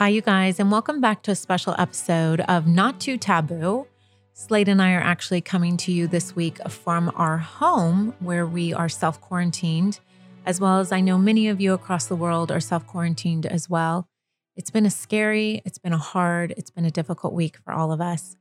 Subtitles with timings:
[0.00, 3.86] Hi, you guys, and welcome back to a special episode of Not Too Taboo.
[4.32, 8.72] Slade and I are actually coming to you this week from our home where we
[8.72, 10.00] are self quarantined,
[10.46, 13.68] as well as I know many of you across the world are self quarantined as
[13.68, 14.08] well.
[14.56, 17.92] It's been a scary, it's been a hard, it's been a difficult week for all
[17.92, 18.36] of us.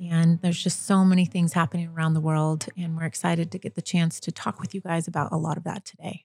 [0.00, 2.66] And there's just so many things happening around the world.
[2.78, 5.56] And we're excited to get the chance to talk with you guys about a lot
[5.56, 6.24] of that today.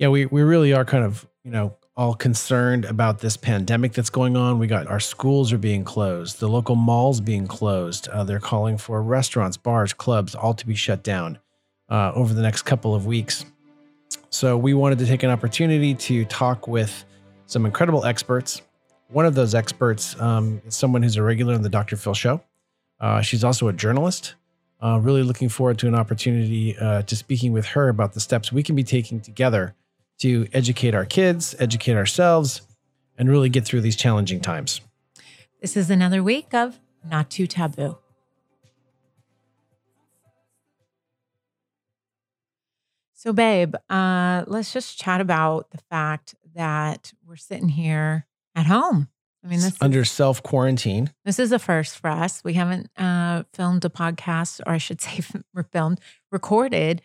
[0.00, 4.10] Yeah, we, we really are kind of, you know, all concerned about this pandemic that's
[4.10, 4.58] going on.
[4.58, 8.08] We got our schools are being closed, the local malls being closed.
[8.08, 11.38] Uh, they're calling for restaurants, bars, clubs, all to be shut down
[11.88, 13.46] uh, over the next couple of weeks.
[14.28, 17.04] So we wanted to take an opportunity to talk with
[17.46, 18.60] some incredible experts.
[19.08, 21.96] One of those experts um, is someone who's a regular on the Dr.
[21.96, 22.42] Phil show.
[23.00, 24.34] Uh, she's also a journalist.
[24.82, 28.52] Uh, really looking forward to an opportunity uh, to speaking with her about the steps
[28.52, 29.74] we can be taking together
[30.18, 32.62] to educate our kids, educate ourselves,
[33.18, 34.80] and really get through these challenging times.
[35.60, 37.98] This is another week of Not Too Taboo.
[43.12, 49.08] So, babe, uh, let's just chat about the fact that we're sitting here at home.
[49.44, 51.12] I mean, this under self quarantine.
[51.24, 52.42] this is a first for us.
[52.44, 55.22] We haven't uh, filmed a podcast, or I should say,
[55.72, 56.00] filmed,
[56.30, 57.02] recorded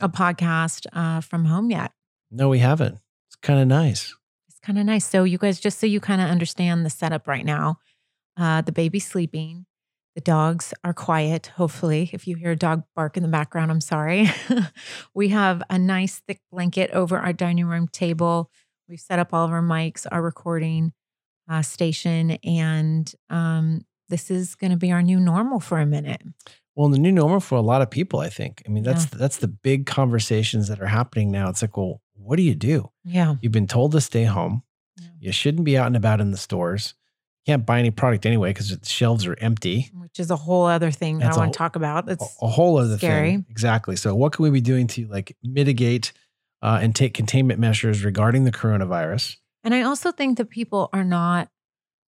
[0.00, 1.92] a podcast uh, from home yet.
[2.30, 2.98] No, we haven't.
[3.28, 4.14] It's kind of nice.
[4.48, 5.06] It's kind of nice.
[5.06, 7.78] So, you guys, just so you kind of understand the setup right now,
[8.36, 9.66] uh, the baby's sleeping.
[10.14, 12.10] The dogs are quiet, hopefully.
[12.12, 14.28] If you hear a dog bark in the background, I'm sorry.
[15.14, 18.50] we have a nice thick blanket over our dining room table.
[18.88, 20.92] We've set up all of our mics, our recording
[21.48, 26.22] uh, station, and um, this is going to be our new normal for a minute.
[26.74, 28.62] Well, the new normal for a lot of people, I think.
[28.66, 31.48] I mean, that's that's the big conversations that are happening now.
[31.48, 32.88] It's like, well, what do you do?
[33.02, 33.34] Yeah.
[33.42, 34.62] You've been told to stay home.
[34.96, 35.08] Yeah.
[35.18, 36.94] You shouldn't be out and about in the stores.
[37.40, 39.90] You can't buy any product anyway because the shelves are empty.
[39.94, 42.08] Which is a whole other thing that That's I want to talk about.
[42.08, 43.32] It's a whole other scary.
[43.32, 43.46] thing.
[43.50, 43.96] Exactly.
[43.96, 46.12] So, what can we be doing to like mitigate
[46.62, 49.36] uh, and take containment measures regarding the coronavirus?
[49.64, 51.48] And I also think that people are not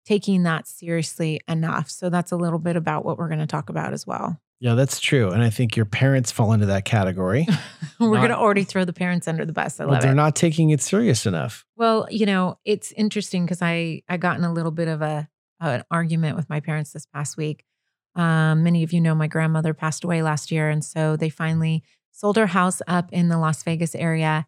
[0.06, 1.90] taking that seriously enough.
[1.90, 4.40] So that's a little bit about what we're going to talk about as well.
[4.62, 5.30] Yeah, that's true.
[5.32, 7.48] And I think your parents fall into that category.
[7.98, 9.80] we're going to already throw the parents under the bus.
[9.80, 10.14] I Well, love they're it.
[10.14, 11.64] not taking it serious enough.
[11.76, 15.28] well, you know, it's interesting because I I got in a little bit of a
[15.60, 17.64] an argument with my parents this past week.
[18.14, 21.82] Um, many of you know my grandmother passed away last year, and so they finally
[22.12, 24.46] sold her house up in the Las Vegas area.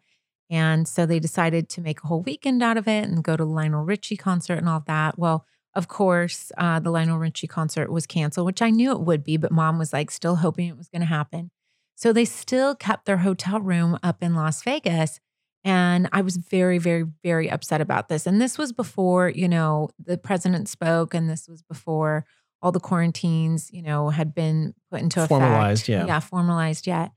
[0.49, 3.43] And so they decided to make a whole weekend out of it and go to
[3.43, 5.17] the Lionel Richie concert and all that.
[5.19, 9.23] Well, of course, uh, the Lionel Richie concert was canceled, which I knew it would
[9.23, 11.51] be, but mom was like still hoping it was going to happen.
[11.95, 15.19] So they still kept their hotel room up in Las Vegas.
[15.63, 18.27] And I was very, very, very upset about this.
[18.27, 22.25] And this was before, you know, the president spoke, and this was before
[22.61, 25.29] all the quarantines, you know, had been put into effect.
[25.29, 26.05] Formalized, yeah.
[26.05, 27.11] Yeah, formalized yet.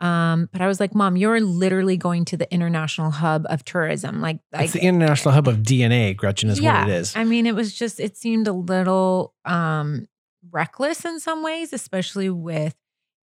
[0.00, 4.20] Um, but I was like, Mom, you're literally going to the international hub of tourism.
[4.20, 7.16] Like, it's the international hub of DNA, Gretchen, is yeah, what it is.
[7.16, 10.06] I mean, it was just it seemed a little um
[10.50, 12.74] reckless in some ways, especially with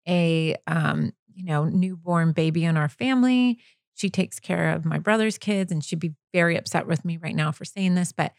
[0.08, 3.60] a um, you know, newborn baby in our family.
[3.96, 7.36] She takes care of my brother's kids and she'd be very upset with me right
[7.36, 8.34] now for saying this, but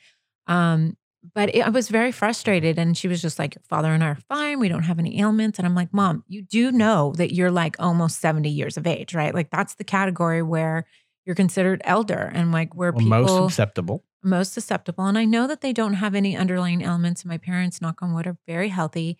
[0.46, 0.96] um
[1.34, 4.08] but it, I was very frustrated and she was just like your father and I
[4.08, 4.60] are fine.
[4.60, 7.76] We don't have any ailments and I'm like, "Mom, you do know that you're like
[7.78, 9.34] almost 70 years of age, right?
[9.34, 10.84] Like that's the category where
[11.24, 14.04] you're considered elder and like where Well, people most susceptible.
[14.22, 15.06] most susceptible.
[15.06, 17.24] And I know that they don't have any underlying ailments.
[17.24, 19.16] My parents, knock on wood, are very healthy,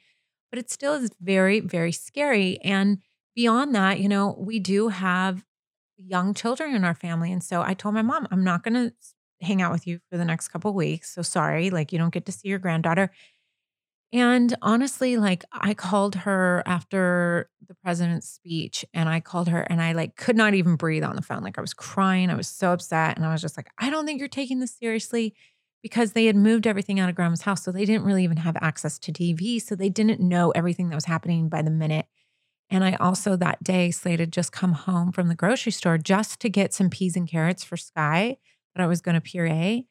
[0.51, 2.59] but it still is very, very scary.
[2.63, 2.99] And
[3.35, 5.45] beyond that, you know, we do have
[5.97, 7.33] young children in our family.
[7.33, 8.93] And so I told my mom, I'm not going to
[9.45, 11.15] hang out with you for the next couple weeks.
[11.15, 13.11] So sorry, like you don't get to see your granddaughter.
[14.13, 19.83] And honestly, like I called her after the president's speech and I called her and
[19.83, 21.43] I like could not even breathe on the phone.
[21.43, 22.31] Like I was crying.
[22.31, 23.17] I was so upset.
[23.17, 25.35] And I was just like, I don't think you're taking this seriously
[25.83, 27.65] because they had moved everything out of grandma's house.
[27.65, 29.61] So they didn't really even have access to TV.
[29.61, 32.07] So they didn't know everything that was happening by the minute.
[32.71, 36.39] And I also that day Slade had just come home from the grocery store just
[36.41, 38.37] to get some peas and carrots for Sky
[38.75, 39.87] that I was going to puree.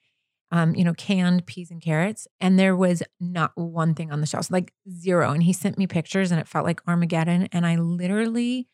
[0.51, 4.27] um, you know, canned peas and carrots, and there was not one thing on the
[4.27, 5.31] shelves, like zero.
[5.31, 7.49] And he sent me pictures, and it felt like Armageddon.
[7.51, 8.67] And I literally,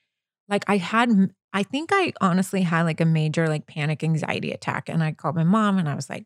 [0.49, 1.09] like, I had,
[1.53, 5.35] I think I honestly had like a major like panic anxiety attack, and I called
[5.35, 6.25] my mom, and I was like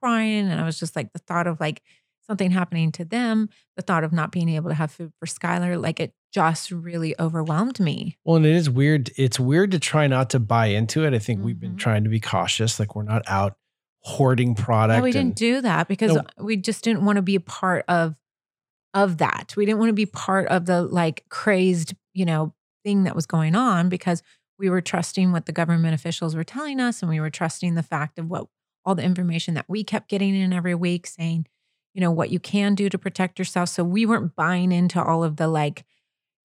[0.00, 1.82] crying, and I was just like the thought of like
[2.26, 5.80] something happening to them, the thought of not being able to have food for Skylar,
[5.80, 8.18] like it just really overwhelmed me.
[8.24, 9.10] Well, and it is weird.
[9.16, 11.14] It's weird to try not to buy into it.
[11.14, 11.78] I think we've been Mhm.
[11.78, 12.78] trying to be cautious.
[12.78, 13.56] Like we're not out
[14.00, 14.98] hoarding product.
[14.98, 16.22] No, we didn't do that because No.
[16.38, 18.16] we just didn't want to be a part of
[18.94, 19.52] of that.
[19.58, 23.26] We didn't want to be part of the like crazed, you know, thing that was
[23.26, 24.22] going on because
[24.58, 27.82] we were trusting what the government officials were telling us and we were trusting the
[27.82, 28.46] fact of what
[28.86, 31.46] all the information that we kept getting in every week saying,
[31.96, 33.70] you know, what you can do to protect yourself.
[33.70, 35.82] So we weren't buying into all of the like,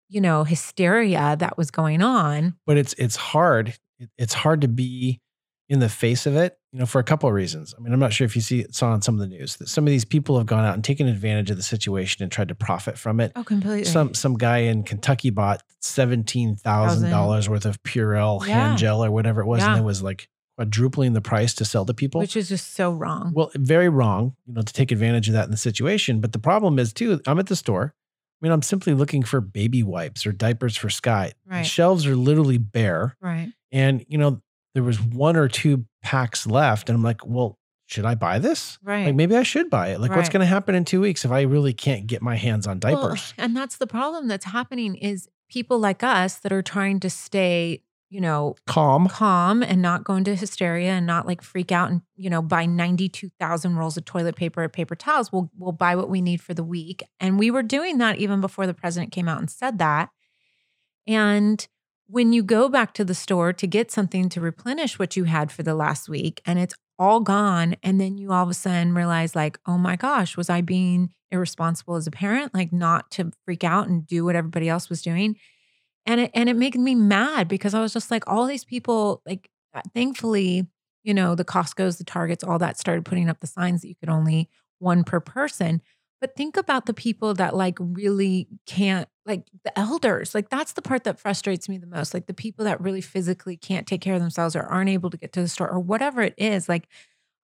[0.07, 2.55] you know, hysteria that was going on.
[2.65, 3.73] but it's it's hard.
[4.17, 5.19] It's hard to be
[5.67, 7.73] in the face of it, you know, for a couple of reasons.
[7.77, 9.67] I mean, I'm not sure if you see saw on some of the news that
[9.67, 12.47] some of these people have gone out and taken advantage of the situation and tried
[12.47, 13.33] to profit from it.
[13.35, 13.83] Oh, completely.
[13.83, 18.53] Some some guy in Kentucky bought seventeen thousand dollars worth of Purell Yeah.
[18.53, 20.29] hand gel or whatever it was, and it was like
[20.61, 22.21] quadrupling the price to sell to people.
[22.21, 23.31] which is just so wrong.
[23.33, 26.21] Well, very wrong, you know, to take advantage of that in the situation.
[26.21, 27.93] But the problem is too, I'm at the store.
[27.95, 31.33] I mean, I'm simply looking for baby wipes or diapers for Sky.
[31.45, 31.65] The Right.
[31.65, 33.15] shelves are literally bare.
[33.21, 33.51] right.
[33.71, 34.41] And, you know,
[34.75, 36.89] there was one or two packs left.
[36.89, 37.57] And I'm like, well,
[37.87, 38.77] should I buy this?
[38.83, 39.05] Right.
[39.07, 39.99] Like maybe I should buy it.
[39.99, 42.67] Like what's going to happen in two weeks if I really can't get my hands
[42.67, 43.33] on Well, diapers?
[43.37, 47.81] and that's the problem that's happening is people like us that are trying to stay,
[48.11, 49.07] you know, Calm.
[49.07, 52.65] calm and not go into hysteria and not like freak out and, you know, buy
[52.65, 55.31] 92,000 rolls of toilet paper or paper towels.
[55.31, 57.03] We'll, we'll buy what we need for the week.
[57.21, 60.09] And we were doing that even before the president came out and said that.
[61.07, 61.65] And
[62.07, 65.49] when you go back to the store to get something to replenish what you had
[65.49, 68.93] for the last week and it's all gone, and then you all of a sudden
[68.93, 72.53] realize, like, oh my gosh, was I being irresponsible as a parent?
[72.53, 75.37] Like, not to freak out and do what everybody else was doing.
[76.05, 79.21] And it, and it made me mad because I was just like, all these people,
[79.25, 80.67] like, uh, thankfully,
[81.03, 83.95] you know, the Costco's, the Targets, all that started putting up the signs that you
[83.95, 84.49] could only
[84.79, 85.81] one per person.
[86.19, 90.35] But think about the people that like really can't, like the elders.
[90.35, 92.13] Like that's the part that frustrates me the most.
[92.13, 95.17] Like the people that really physically can't take care of themselves or aren't able to
[95.17, 96.69] get to the store or whatever it is.
[96.69, 96.87] Like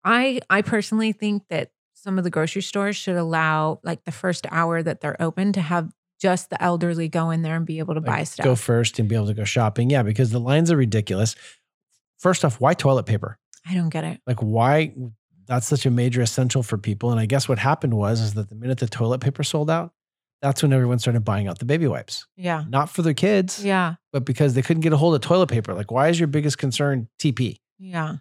[0.04, 4.46] I I personally think that some of the grocery stores should allow like the first
[4.52, 7.94] hour that they're open to have just the elderly go in there and be able
[7.94, 8.44] to buy stuff.
[8.44, 9.90] Go first and be able to go shopping.
[9.90, 11.36] Yeah, because the lines are ridiculous.
[12.20, 13.38] First off, why toilet paper?
[13.66, 14.22] I don't get it.
[14.26, 14.94] Like why
[15.46, 17.12] that's such a major essential for people.
[17.12, 19.94] And I guess what happened was is that the minute the toilet paper sold out,
[20.42, 22.28] that's when everyone started buying out the baby wipes.
[22.36, 22.64] Yeah.
[22.68, 23.96] Not for their kids, Yeah.
[24.12, 25.74] but because they couldn't get a hold of toilet paper.
[25.74, 27.60] Like, why is your biggest concern TP?
[27.80, 28.18] Yeah.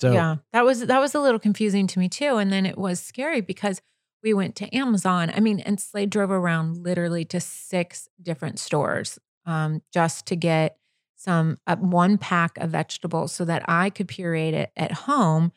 [0.00, 0.36] So yeah.
[0.52, 2.36] That was that was a little confusing to me too.
[2.36, 3.80] And then it was scary because
[4.22, 5.32] we went to Amazon.
[5.34, 10.76] I mean, and Slade drove around literally to six different stores um, just to get
[11.16, 15.52] some uh, one pack of vegetables so that I could puree it at home.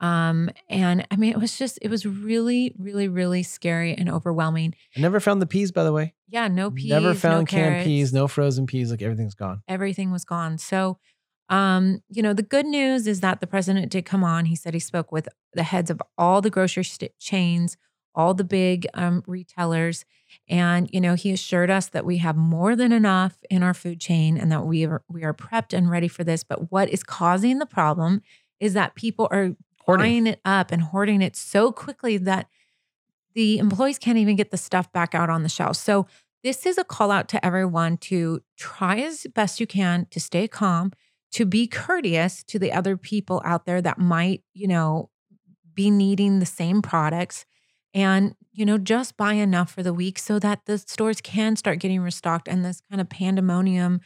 [0.00, 4.74] Um, and I mean, it was just, it was really, really, really scary and overwhelming.
[4.96, 6.14] I never found the peas, by the way.
[6.28, 6.90] Yeah, no peas.
[6.90, 7.86] never no found canned carrots.
[7.86, 8.90] peas, no frozen peas.
[8.90, 9.62] Like everything's gone.
[9.68, 10.56] everything was gone.
[10.58, 10.98] So,
[11.50, 14.44] um, you know, the good news is that the president did come on.
[14.46, 17.76] He said he spoke with the heads of all the grocery st- chains,
[18.14, 20.04] all the big um, retailers,
[20.48, 24.00] and you know, he assured us that we have more than enough in our food
[24.00, 26.44] chain and that we are we are prepped and ready for this.
[26.44, 28.22] But what is causing the problem
[28.58, 30.04] is that people are Hoarding.
[30.04, 32.48] buying it up and hoarding it so quickly that
[33.34, 35.78] the employees can't even get the stuff back out on the shelves.
[35.78, 36.06] So
[36.42, 40.48] this is a call out to everyone to try as best you can to stay
[40.48, 40.92] calm,
[41.32, 45.10] to be courteous to the other people out there that might, you know,
[45.74, 47.46] be needing the same products
[47.94, 51.78] and, you know, just buy enough for the week so that the stores can start
[51.78, 54.00] getting restocked and this kind of pandemonium,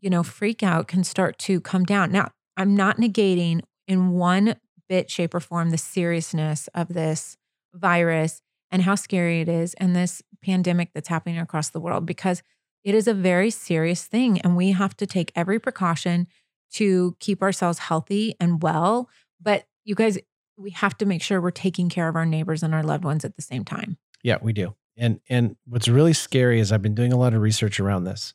[0.00, 2.10] you know, freak out can start to come down.
[2.10, 4.56] Now, I'm not negating in one
[4.88, 7.36] bit, shape, or form the seriousness of this
[7.72, 12.42] virus and how scary it is and this pandemic that's happening across the world because
[12.82, 16.26] it is a very serious thing and we have to take every precaution
[16.72, 19.08] to keep ourselves healthy and well
[19.40, 20.18] but you guys
[20.60, 23.24] we have to make sure we're taking care of our neighbors and our loved ones
[23.24, 24.74] at the same time Yeah, we do.
[24.96, 28.34] And and what's really scary is I've been doing a lot of research around this.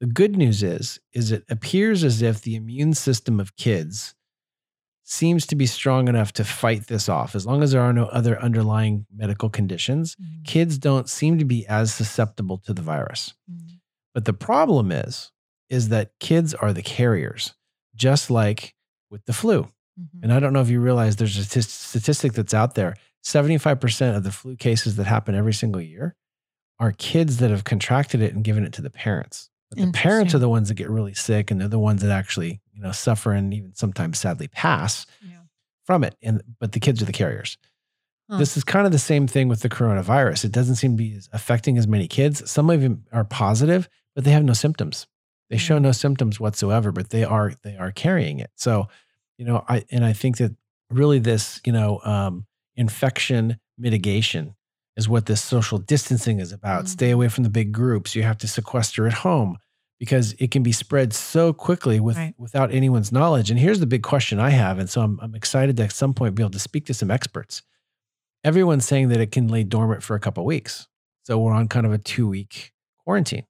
[0.00, 4.14] The good news is is it appears as if the immune system of kids
[5.04, 8.06] seems to be strong enough to fight this off as long as there are no
[8.06, 10.16] other underlying medical conditions.
[10.44, 13.34] Kids don't seem to be as susceptible to the virus.
[13.50, 13.78] Mm.
[14.14, 15.30] But the problem is
[15.68, 17.54] is that kids are the carriers,
[17.94, 18.74] just like
[19.10, 19.68] with the flu.
[20.00, 20.22] Mhm.
[20.24, 24.24] And I don't know if you realize there's a statistic that's out there 75% of
[24.24, 26.16] the flu cases that happen every single year
[26.80, 29.48] are kids that have contracted it and given it to the parents.
[29.70, 32.10] But the parents are the ones that get really sick and they're the ones that
[32.10, 35.38] actually, you know, suffer and even sometimes sadly pass Yeah.
[35.84, 36.16] from it.
[36.22, 37.56] And but the kids are the carriers.
[38.28, 38.38] Huh.
[38.38, 40.44] This is kind of the same thing with the coronavirus.
[40.44, 42.50] It doesn't seem to be affecting as many kids.
[42.50, 45.06] Some of them are positive, but they have no symptoms.
[45.48, 48.50] They show no symptoms whatsoever, but they are they are carrying it.
[48.56, 48.88] So,
[49.38, 50.54] you know, I and I think that
[50.90, 52.46] really this, you know, um,
[52.76, 54.54] infection mitigation
[54.96, 56.86] is what this social distancing is about.
[56.88, 57.14] Stay Mhm.
[57.14, 58.14] away from the big groups.
[58.14, 59.56] You have to sequester at home
[59.98, 62.34] because it can be spread so quickly with Right.
[62.36, 63.50] without anyone's knowledge.
[63.50, 66.12] And here's the big question I have, and so I'm I'm excited to at some
[66.14, 67.62] point be able to speak to some experts.
[68.44, 70.88] Everyone's saying that it can lay dormant for a couple weeks.
[71.24, 73.44] So we're on kind of a two week quarantine.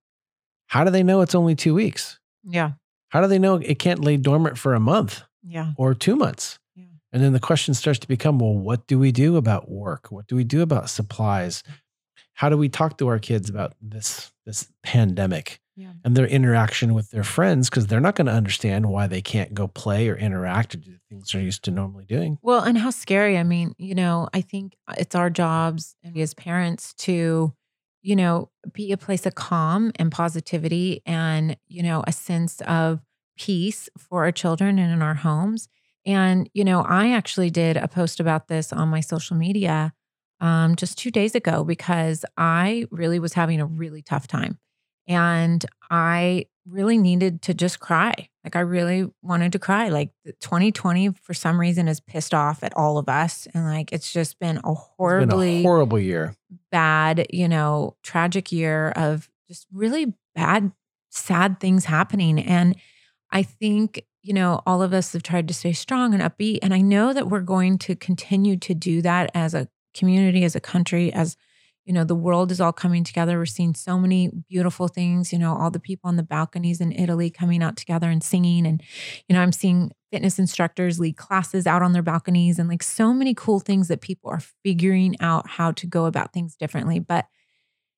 [0.67, 2.19] How do they know it's only two weeks?
[2.45, 2.73] Yeah.
[3.09, 5.73] How do they know it can't lay dormant for a month Yeah.
[5.77, 6.59] or two months?
[6.75, 6.85] Yeah.
[7.13, 10.11] And then the question starts to become well, what do we do about work?
[10.11, 11.63] What do we do about supplies?
[11.63, 11.73] Mm.
[12.35, 15.93] How do we talk to our kids about this, this pandemic Yeah.
[16.03, 17.69] and their interaction with their friends?
[17.69, 20.93] Because they're not going to understand why they can't go play or interact or do
[20.93, 22.39] the things they're used to normally doing.
[22.43, 23.37] Well, and how scary.
[23.37, 27.53] I mean, you know, I think uh, it's our jobs and as parents to,
[28.01, 33.01] you know, be a place of calm and positivity and, you know, a sense of
[33.37, 35.69] peace for our children and in our homes.
[36.05, 39.93] And, you know, I actually did a post about this on my social media
[40.41, 44.59] um, just two days ago because I really was having a really tough time.
[45.07, 48.13] And I really needed to just cry.
[48.45, 49.89] Like I really wanted to cry.
[49.89, 50.11] Like
[50.41, 53.47] 2020 for some reason is pissed off at all of us.
[53.55, 56.35] And like it's just been a It's been horribly a horrible year.
[56.71, 60.73] bad, you know, tragic year of just really bad,
[61.11, 62.39] sad things happening.
[62.41, 62.77] And
[63.33, 66.59] I think, you know, all of us have tried to stay strong and upbeat.
[66.63, 70.55] And I know that we're going to continue to do that as a community, as
[70.55, 71.37] a country, as
[71.85, 73.39] you know, the world is all coming together.
[73.39, 76.93] We're seeing so many beautiful things, you know, all the people on the balconies in
[76.93, 78.67] Italy coming out together and singing.
[78.67, 78.81] And,
[79.29, 83.13] you know, I'm seeing fitness instructors lead classes out on their balconies and like so
[83.13, 87.01] many cool things that people are figuring out how to go about things differently.
[87.01, 87.27] But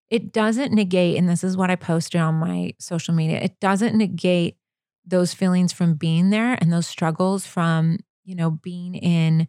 [0.09, 3.97] it doesn't negate, and this is what I posted on my social media, it doesn't
[3.97, 4.57] negate
[5.07, 9.49] those feelings from being there and those struggles from, you know, being in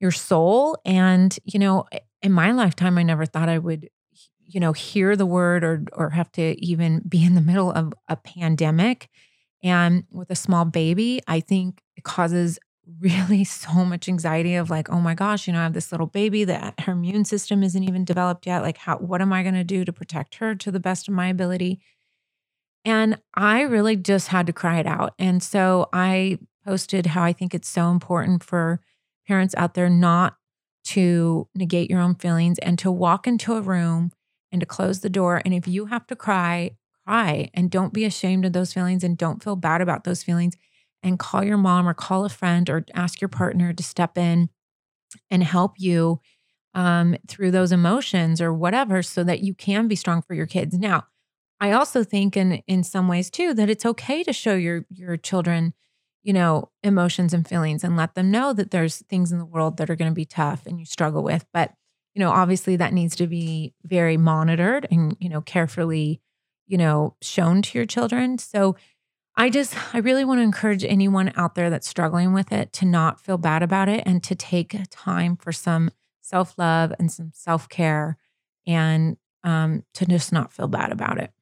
[0.00, 0.76] your soul.
[0.84, 1.84] And, you know,
[2.22, 3.88] in my lifetime, I never thought I would,
[4.44, 7.92] you know, hear the word or or have to even be in the middle of
[8.08, 9.08] a pandemic.
[9.62, 12.58] And with a small baby, I think it causes
[13.00, 16.06] really so much anxiety of like, oh my gosh, you know, I have this little
[16.06, 18.62] baby that her immune system isn't even developed yet.
[18.62, 21.14] Like, how what am I going to do to protect her to the best of
[21.14, 21.80] my ability?
[22.84, 25.14] And I really just had to cry it out.
[25.18, 28.80] And so I posted how I think it's so important for
[29.26, 30.36] parents out there not
[30.84, 34.10] to negate your own feelings and to walk into a room
[34.50, 35.40] and to close the door.
[35.44, 36.72] And if you have to cry,
[37.06, 40.56] cry and don't be ashamed of those feelings and don't feel bad about those feelings.
[41.04, 44.50] And call your mom or call a friend or ask your partner to step in
[45.30, 46.20] and help you
[46.74, 50.78] um, through those emotions or whatever so that you can be strong for your kids.
[50.78, 51.04] Now,
[51.62, 55.16] I also think in in some ways too that it's okay to show your your
[55.16, 55.74] children,
[56.24, 59.76] you know, emotions and feelings and let them know that there's things in the world
[59.78, 61.46] that are going to be tough and you struggle with.
[61.54, 61.72] But,
[62.14, 66.20] you know, obviously that needs to be very monitored and, you know, carefully,
[66.66, 68.38] you know, shown to your children.
[68.38, 68.76] So
[69.36, 72.86] I just I really want to encourage anyone out there that's struggling with it to
[72.86, 75.90] not feel bad about it and to take time for some
[76.22, 78.16] self-love and some self-care
[78.66, 81.32] and um to just not feel bad about it.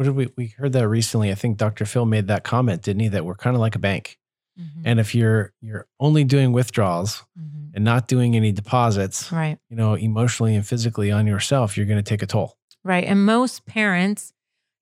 [0.00, 1.30] What did we we heard that recently?
[1.30, 1.84] I think Dr.
[1.84, 3.08] Phil made that comment, didn't he?
[3.08, 4.18] That we're kind of like a bank.
[4.58, 4.64] Mhm.
[4.86, 7.72] And if you're you're only doing withdrawals Mhm.
[7.74, 9.58] and not doing any deposits, Right.
[9.68, 12.56] you know, emotionally and physically on yourself, you're going to take a toll.
[12.82, 13.04] Right.
[13.04, 14.32] And most parents,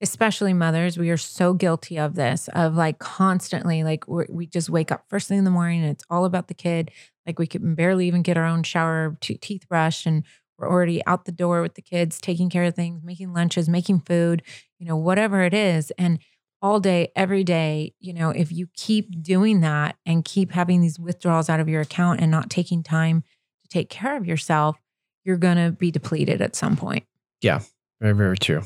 [0.00, 4.70] especially mothers, we are so guilty of this, of like constantly, like we're, we just
[4.70, 6.92] wake up first thing in the morning and it's all about the kid.
[7.26, 10.22] Like we can barely even get our own shower, teeth brushed, and
[10.58, 14.00] we're already out the door with the kids, taking care of things, making lunches, making
[14.00, 14.42] food,
[14.78, 15.92] you know, whatever it is.
[15.92, 16.18] And
[16.60, 20.98] all day, every day, you know, if you keep doing that and keep having these
[20.98, 23.22] withdrawals out of your account and not taking time
[23.62, 24.76] to take care of yourself,
[25.24, 27.04] you're going to be depleted at some point.
[27.40, 27.60] Yeah,
[28.00, 28.62] very, very true.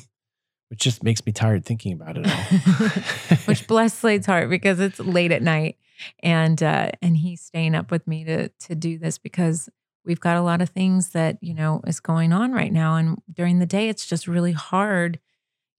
[0.70, 2.88] Which just makes me tired thinking about it all.
[3.44, 5.76] which bless Slade's heart because it's late at night
[6.20, 9.68] and uh and he's staying up with me to to do this because
[10.04, 13.18] we've got a lot of things that you know is going on right now and
[13.32, 15.18] during the day it's just really hard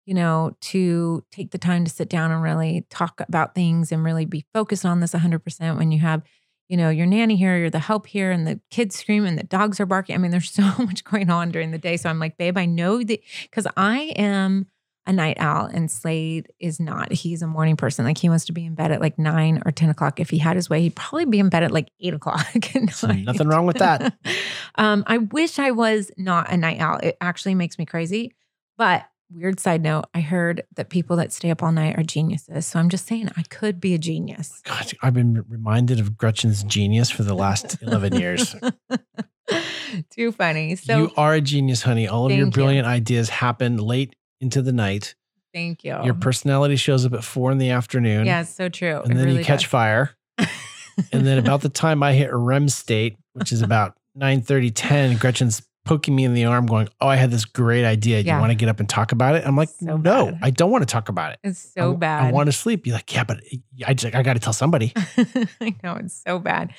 [0.05, 4.03] you know, to take the time to sit down and really talk about things and
[4.03, 6.23] really be focused on this 100% when you have,
[6.67, 9.43] you know, your nanny here, you're the help here, and the kids scream and the
[9.43, 10.15] dogs are barking.
[10.15, 11.97] I mean, there's so much going on during the day.
[11.97, 14.67] So I'm like, babe, I know that because I am
[15.05, 17.11] a night owl and Slade is not.
[17.11, 18.05] He's a morning person.
[18.05, 20.19] Like he wants to be in bed at like nine or 10 o'clock.
[20.19, 22.45] If he had his way, he'd probably be in bed at like eight o'clock.
[22.75, 24.17] Nothing wrong with that.
[24.75, 26.99] um, I wish I was not a night owl.
[27.03, 28.33] It actually makes me crazy.
[28.77, 32.65] But weird side note, I heard that people that stay up all night are geniuses.
[32.65, 34.61] So I'm just saying I could be a genius.
[34.63, 38.55] God, I've been reminded of Gretchen's genius for the last 11 years.
[40.11, 40.75] Too funny.
[40.75, 42.07] So you are a genius, honey.
[42.07, 42.61] All of your Thank you.
[42.61, 45.15] brilliant ideas happen late into the night.
[45.53, 45.97] thank you.
[46.03, 48.25] Your personality shows up at four in the afternoon.
[48.25, 49.01] yeah, it's so true.
[49.01, 49.69] And It then really you catch does.
[49.71, 50.11] fire.
[51.11, 54.71] and then about the time I hit a REM state, which is about 9 30,
[54.71, 58.23] 10, Gretchen's poking me in the arm, going, Oh, I had this great idea.
[58.23, 58.35] Do Yeah.
[58.35, 59.45] you want to get up and talk about it?
[59.45, 60.39] I'm like, So No, bad.
[60.41, 61.39] I don't want to talk about it.
[61.43, 62.23] it's so w- bad.
[62.23, 62.87] I want to sleep.
[62.87, 63.41] You're like, Yeah, but
[63.85, 64.93] I just, I got to tell somebody.
[65.59, 66.73] I know it's so bad.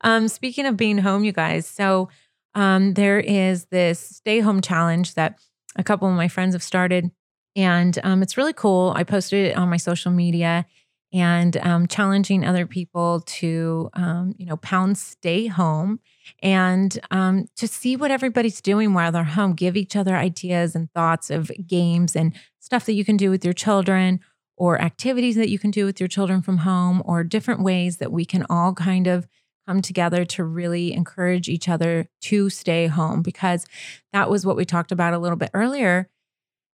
[0.00, 2.08] Um, speaking of being home, you guys, so
[2.54, 5.38] um, there is this stay home challenge that
[5.76, 7.10] a couple of my friends have started,
[7.54, 8.92] and um, it's really cool.
[8.96, 10.66] I posted it on my social media
[11.12, 16.00] and um, challenging other people to, um, you know, pound stay home
[16.42, 19.54] and um, to see what everybody's doing while they're home.
[19.54, 23.44] Give each other ideas and thoughts of games and stuff that you can do with
[23.44, 24.20] your children
[24.56, 28.12] or activities that you can do with your children from home or different ways that
[28.12, 29.28] we can all kind of
[29.66, 33.66] come together to really encourage each other to stay home because
[34.12, 36.08] that was what we talked about a little bit earlier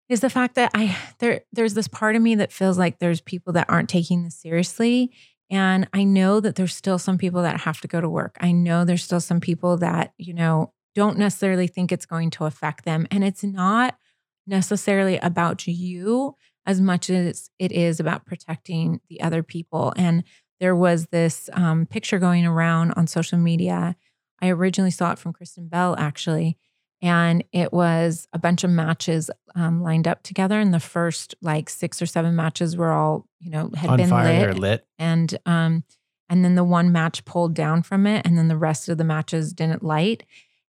[0.10, 3.22] is the fact that I there there's this part of me that feels like there's
[3.22, 5.12] people that aren't taking this seriously
[5.50, 8.38] and I know that there's still some people that have to go to work.
[8.40, 12.46] I know there's still some people that, you know, don't necessarily think it's going to
[12.46, 13.98] affect them and it's not
[14.46, 19.94] necessarily about you as much as it is about protecting the other people.
[19.96, 20.24] And
[20.60, 23.96] there was this um, picture going around on social media.
[24.42, 26.58] I originally saw it from Kristen Bell, actually.
[27.02, 30.60] And it was a bunch of matches um, lined up together.
[30.60, 34.10] And the first like six or seven matches were all, you know, had On been
[34.10, 34.88] fire, lit they're lit.
[34.98, 35.84] and um
[36.32, 39.04] and then the one match pulled down from it and then the rest of the
[39.04, 40.24] matches didn't light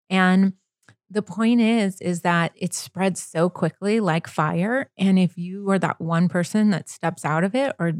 [0.08, 0.52] and
[1.10, 5.78] the point is is that it spreads so quickly like fire and if you are
[5.78, 7.92] that one person that steps out of it or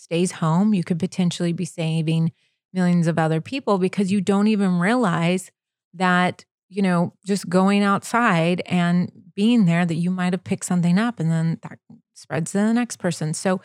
[0.00, 2.32] stays home you could potentially be saving
[2.72, 5.50] millions of other people because you don't even realize
[5.94, 10.98] that you know just going outside and being there that you might have picked something
[10.98, 11.78] up and then that
[12.14, 13.60] spreads to the next person so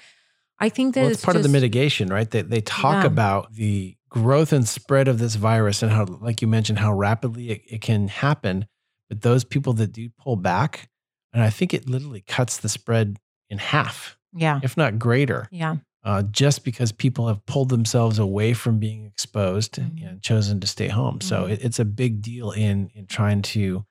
[0.57, 2.31] I think that Well, it's, part of the mitigation, right?
[2.31, 3.07] They, they talk Yeah.
[3.07, 7.49] about the growth and spread of this virus and how, like you mentioned, how rapidly
[7.49, 8.65] it, it can happen.
[9.09, 10.87] But those people that do pull back,
[11.33, 13.17] and I think it literally cuts the spread
[13.49, 14.61] in half, Yeah.
[14.63, 15.75] if not greater, Yeah.
[16.05, 20.07] Uh, just because people have pulled themselves away from being exposed Mhm.
[20.09, 21.19] and chosen to stay home.
[21.19, 21.51] So Mhm.
[21.51, 23.85] it, it's a big deal in in trying to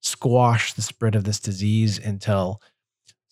[0.00, 2.62] squash the spread of this disease until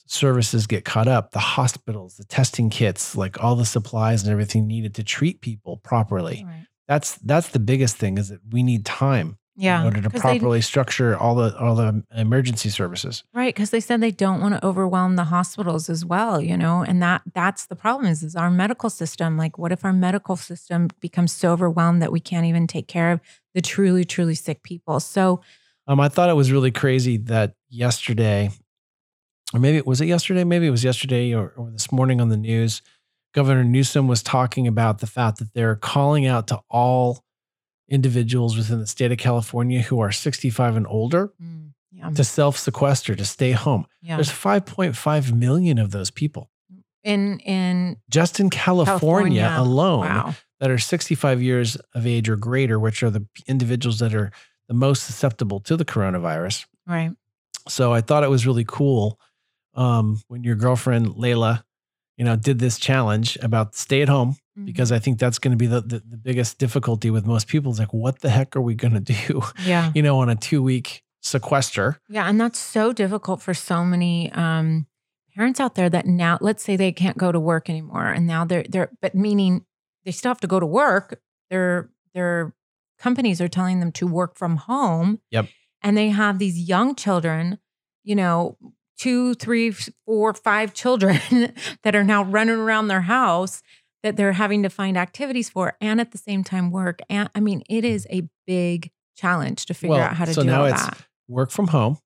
[0.07, 4.67] services get caught up the hospitals the testing kits like all the supplies and everything
[4.67, 6.67] needed to treat people properly Right.
[6.87, 9.81] that's that's the biggest thing is that we need time Yeah.
[9.81, 13.55] in order to 'cause they- properly structure all the all the emergency services right.
[13.55, 17.01] Because they said they don't want to overwhelm the hospitals as well, you know, and
[17.03, 19.37] that that's the problem is, is our medical system.
[19.37, 23.13] Like, what if our medical system becomes so overwhelmed that we can't even take care
[23.13, 23.21] of
[23.55, 24.99] the truly, truly sick people?
[25.01, 25.41] So,
[25.87, 28.51] Um, I thought it was really crazy that yesterday,
[29.53, 32.29] or maybe it was it yesterday, maybe it was yesterday or, or this morning on
[32.29, 32.83] the news,
[33.35, 37.24] Governor Newsom was talking about the fact that they're calling out to all
[37.95, 42.11] individuals within the state of California who are 65 and older mm, yeah.
[42.11, 43.87] to self sequester, to stay home.
[44.03, 44.17] yeah.
[44.17, 46.51] There's 5.5 million of those people
[47.05, 49.57] In, in just in California, California.
[49.59, 50.35] alone wow.
[50.61, 54.33] that are 65 years of age or greater, which are the individuals that are
[54.69, 56.67] the most susceptible to the coronavirus.
[56.87, 57.13] Right.
[57.69, 59.19] So I thought it was really cool
[59.75, 61.63] um, when your girlfriend Layla,
[62.17, 64.67] you know, did this challenge about stay at home Mhm.
[64.67, 67.73] because I think that's going to be the, the the biggest difficulty with most people.
[67.73, 69.43] Is like, what the heck are we going to do?
[69.65, 69.91] yeah.
[69.97, 71.99] You know, on a two week sequester.
[72.09, 74.87] Yeah, and that's so difficult for so many um,
[75.35, 78.45] parents out there that now, let's say they can't go to work anymore, and now
[78.45, 79.65] they're they're, but meaning
[80.05, 81.21] they still have to go to work.
[81.51, 82.55] Their their
[82.99, 85.19] companies are telling them to work from home.
[85.31, 85.49] Yep.
[85.83, 87.59] and they have these young children,
[88.05, 88.57] you know,
[88.99, 89.73] two, three,
[90.07, 91.19] four, five children
[91.83, 93.63] that are now running around their house
[94.03, 97.01] that they're having to find activities for, and at the same time work.
[97.09, 100.35] And I mean, it is a big challenge to figure Well, out how to do
[100.35, 100.41] that.
[100.41, 100.99] so do now all it's- that.
[101.27, 101.97] Work from home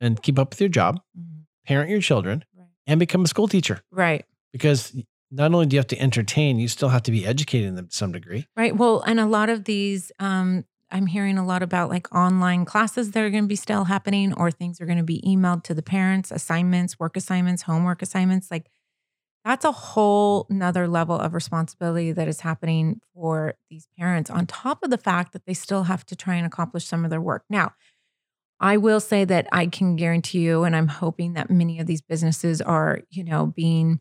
[0.00, 1.00] and keep up with your job.
[1.16, 1.44] Mhm.
[1.66, 2.44] Parent your children.
[2.56, 2.66] Right.
[2.86, 4.24] and become a school teacher Right.
[4.52, 4.96] because
[5.30, 7.94] not only do you have to entertain, you still have to be educating them to
[7.94, 8.48] some degree.
[8.56, 8.74] Right.
[8.76, 13.12] Well, and a lot of these, um, I'm hearing a lot about like online classes
[13.12, 15.74] that are going to be still happening, or things are going to be emailed to
[15.74, 18.50] the parents, assignments, work assignments, homework assignments.
[18.50, 18.66] Like
[19.44, 24.82] that's a whole nother level of responsibility that is happening for these parents, on top
[24.82, 27.44] of the fact that they still have to try and accomplish some of their work.
[27.48, 27.72] Now,
[28.60, 32.02] I will say that I can guarantee you, and I'm hoping that many of these
[32.02, 34.00] businesses are, you know, being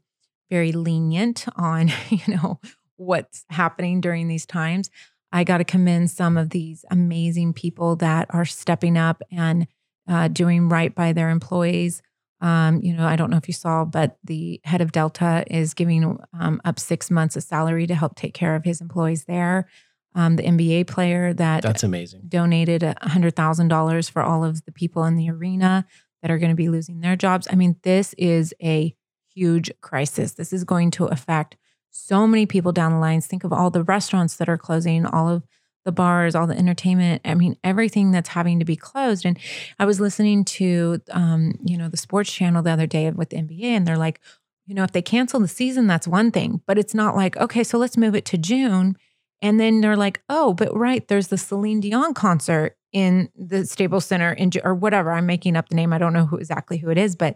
[0.50, 2.60] very lenient on, you know,
[2.98, 4.90] what's happening during these times.
[5.32, 9.68] I got to commend some of these amazing people that are stepping up and
[10.08, 12.02] uh, doing right by their employees.
[12.42, 15.74] Um, you know, I don't know if you saw, but the head of Delta is
[15.74, 19.68] giving um, up six months of salary to help take care of his employees there.
[20.16, 22.24] Um, the NBA player that That's amazing.
[22.28, 25.86] donated $100,000 for all of the people in the arena
[26.22, 27.48] that are going to be losing their jobs.
[27.52, 28.96] I mean, this is a
[29.34, 30.34] huge crisis.
[30.34, 31.58] This is going to affect
[31.92, 33.28] so many people down the lines.
[33.28, 35.44] Think of all the restaurants that are closing, all of
[35.86, 37.22] the bars, all the entertainment.
[37.26, 39.26] I mean, everything that's having to be closed.
[39.26, 39.38] And
[39.80, 43.38] I was listening to, um, you know, the sports channel the other day with the
[43.38, 44.20] NBA, and they're like,
[44.66, 47.64] you know, if they cancel the season, that's one thing, but it's not like, okay,
[47.64, 48.96] so let's move it to June.
[49.42, 54.06] And then they're like, oh, but right, there's the Celine Dion concert in the Staples
[54.06, 55.12] Center in or whatever.
[55.12, 55.94] I'm making up the name.
[55.94, 57.36] I don't know who exactly who it is, but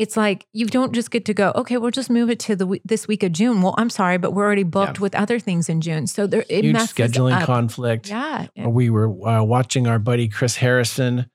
[0.00, 1.52] it's like you don't just get to go.
[1.54, 3.62] Okay, we'll just move it to the this week of June.
[3.62, 5.02] Well, I'm sorry, but we're already booked Yeah.
[5.02, 7.44] with other things in June, so there it Huge messes scheduling up.
[7.44, 8.08] conflict.
[8.08, 11.26] Yeah, We were uh, watching our buddy Chris Harrison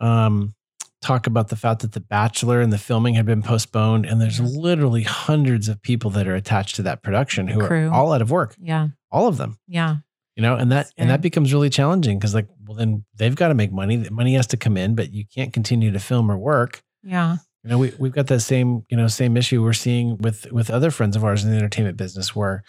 [0.00, 0.54] um,
[1.02, 4.40] talk about the fact that The Bachelor and the filming had been postponed, and there's
[4.40, 7.88] literally hundreds of people that are attached to that production who Crew.
[7.88, 9.58] are all out of work, yeah, all of them.
[9.68, 9.96] yeah.
[10.36, 13.48] You know, and that and that becomes really challenging because, like, well, then they've got
[13.48, 13.96] to make money.
[13.96, 16.82] The Money has to come in, but you can't continue to film or work.
[17.02, 17.36] Yeah.
[17.66, 20.70] You know, we we've got that same you know same issue we're seeing with with
[20.70, 22.62] other friends of ours in the entertainment business where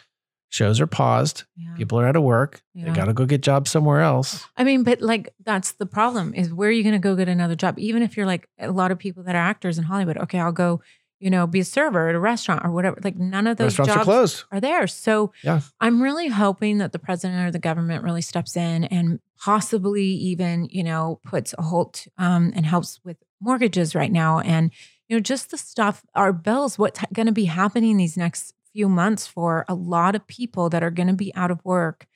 [0.50, 1.76] shows are paused, Yeah.
[1.76, 2.86] people are out of work, Yeah.
[2.86, 4.44] they got to go get jobs somewhere else.
[4.58, 7.28] I mean, but like that's the problem is where are you going to go get
[7.30, 7.78] another job?
[7.78, 10.52] Even if you're like a lot of people that are actors in Hollywood, okay, I'll
[10.52, 10.82] go,
[11.20, 12.98] you know, be a server at a restaurant or whatever.
[13.04, 14.44] Like none of those Restaurants jobs are closed.
[14.52, 14.88] are there.
[14.88, 15.60] So Yeah.
[15.80, 20.70] I'm really hoping that the president or the government really steps in and possibly even,
[20.72, 24.40] you know, puts a halt um, and helps with mortgages right now.
[24.40, 24.72] And,
[25.08, 28.90] you know, just the stuff, our bills, what's going to be happening these next few
[28.90, 32.08] months for a lot of people that are going to be out of work.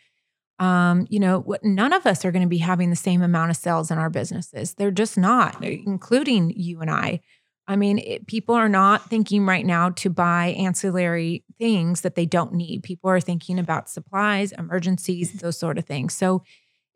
[0.60, 3.49] Um, you know, what none of us are going to be having the same amount
[3.49, 4.75] of sales in our businesses.
[4.75, 7.21] They're just not, including you and I.
[7.67, 12.25] I mean, it, people are not thinking right now to buy ancillary things that they
[12.25, 12.84] don't need.
[12.84, 16.13] People are thinking about supplies, emergencies, those sort of things.
[16.13, 16.43] So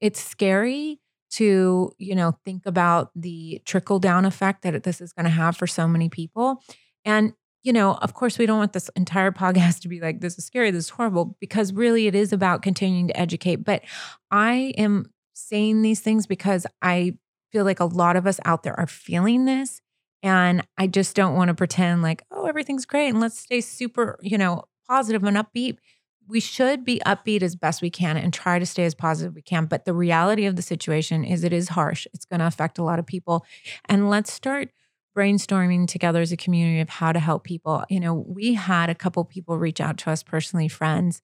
[0.02, 1.00] it's scary
[1.36, 5.58] to, you know, think about the trickle down effect that this is going to have
[5.58, 6.62] for so many people.
[7.04, 10.38] And, you know, of course, we don't want this entire podcast to be like, this
[10.38, 13.58] is scary, this is horrible, because really it is about continuing to educate.
[13.58, 13.84] But
[14.32, 17.18] I am saying these things because I
[17.52, 19.82] feel like a lot of us out there are feeling this.
[20.24, 24.18] And I just don't want to pretend like, oh, everything's great and let's stay super,
[24.22, 25.78] you know, positive and upbeat.
[26.28, 29.42] We should be upbeat as best we can and try to stay as positive we
[29.44, 29.66] can.
[29.66, 32.08] But the reality of the situation is it is harsh.
[32.14, 33.46] It's going to affect a lot of people.
[33.88, 34.70] And let's start
[35.16, 37.84] brainstorming together as a community of how to help people.
[37.90, 41.22] You know, we had a couple people reach out to us personally, friends,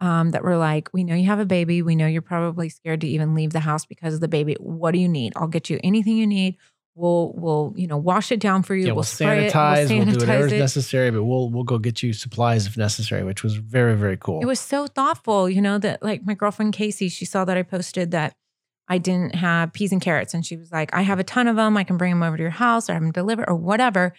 [0.00, 1.80] um, that were like, We know you have a baby.
[1.82, 4.54] We know you're probably scared to even leave the house because of the baby.
[4.60, 5.32] What do you need?
[5.36, 6.56] I'll get you anything you need.
[6.94, 8.82] We'll, we'll, you know, wash it down for you.
[8.82, 9.96] Yeah, we'll, we'll, sanitize, it.
[9.96, 10.58] we'll, We'll do whatever's sanitize it.
[10.58, 14.40] necessary, but we'll we'll go get you supplies if necessary, which was very very cool.
[14.40, 17.62] It was so thoughtful, you know, that like my girlfriend Casey, she saw that I
[17.62, 18.34] posted that
[18.88, 20.34] I didn't have peas and carrots.
[20.34, 21.76] And she was like, I have a ton of them.
[21.78, 24.12] I can bring them over to your house or have them delivered or whatever.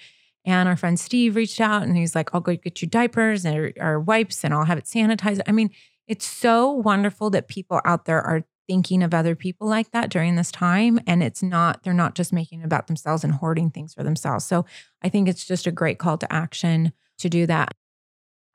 [0.45, 3.71] And our friend Steve reached out and he's like, I'll go get you diapers or,
[3.79, 5.41] or wipes and I'll have it sanitized.
[5.47, 5.69] I mean,
[6.07, 10.35] it's so wonderful that people out there are thinking of other people like that during
[10.35, 10.99] this time.
[11.05, 14.45] And it's not, they're not just making about themselves and hoarding things for themselves.
[14.45, 14.65] So
[15.01, 17.73] I think it's just a great call to action to do that.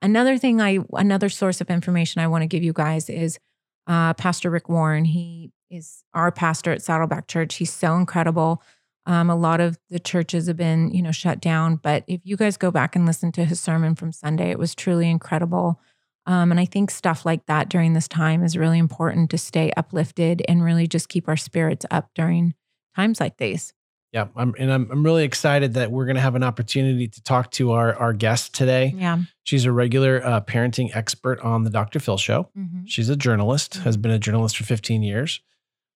[0.00, 3.38] Another thing I, another source of information I want to give you guys is
[3.86, 5.04] uh, Pastor Rick Warren.
[5.04, 7.56] He is our pastor at Saddleback Church.
[7.56, 8.62] He's so incredible.
[9.06, 11.76] Um, a lot of the churches have been, you know, shut down.
[11.76, 14.74] But if you guys go back and listen to his sermon from Sunday, it was
[14.74, 15.80] truly incredible.
[16.28, 19.72] Um, and I think stuff like that during this time is really important to stay
[19.76, 22.54] uplifted and really just keep our spirits up during
[22.94, 23.72] times like these.
[24.12, 27.22] yeah, I'm, and I'm I'm really excited that we're going to have an opportunity to
[27.22, 28.94] talk to our our guest today.
[28.96, 29.18] Yeah.
[29.44, 31.98] She's a regular uh, parenting expert on the Dr.
[32.00, 32.50] Phil Show.
[32.56, 32.82] Mhm.
[32.86, 34.02] She's a journalist, has Mhm.
[34.02, 35.40] been a journalist for 15 years,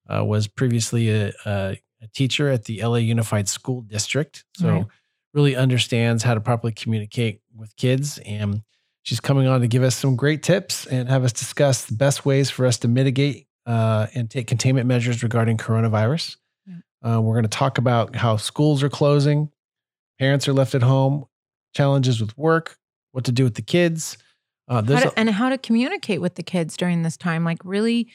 [0.09, 4.45] uh, was previously a, a, a teacher at the LA Unified School District.
[4.57, 4.87] So, Right.
[5.35, 8.19] really understands how to properly communicate with kids.
[8.27, 8.63] And
[9.03, 12.25] she's coming on to give us some great tips and have us discuss the best
[12.25, 16.37] ways for us to mitigate uh, and take containment measures regarding coronavirus.
[17.05, 19.51] Uh, we're going to talk about how schools are closing,
[20.21, 21.27] parents are left at home,
[21.75, 22.79] challenges with work,
[23.11, 24.17] what to do with the kids.
[24.69, 27.45] Uh, how to, and how to communicate with the kids during this time.
[27.45, 28.09] Like, really,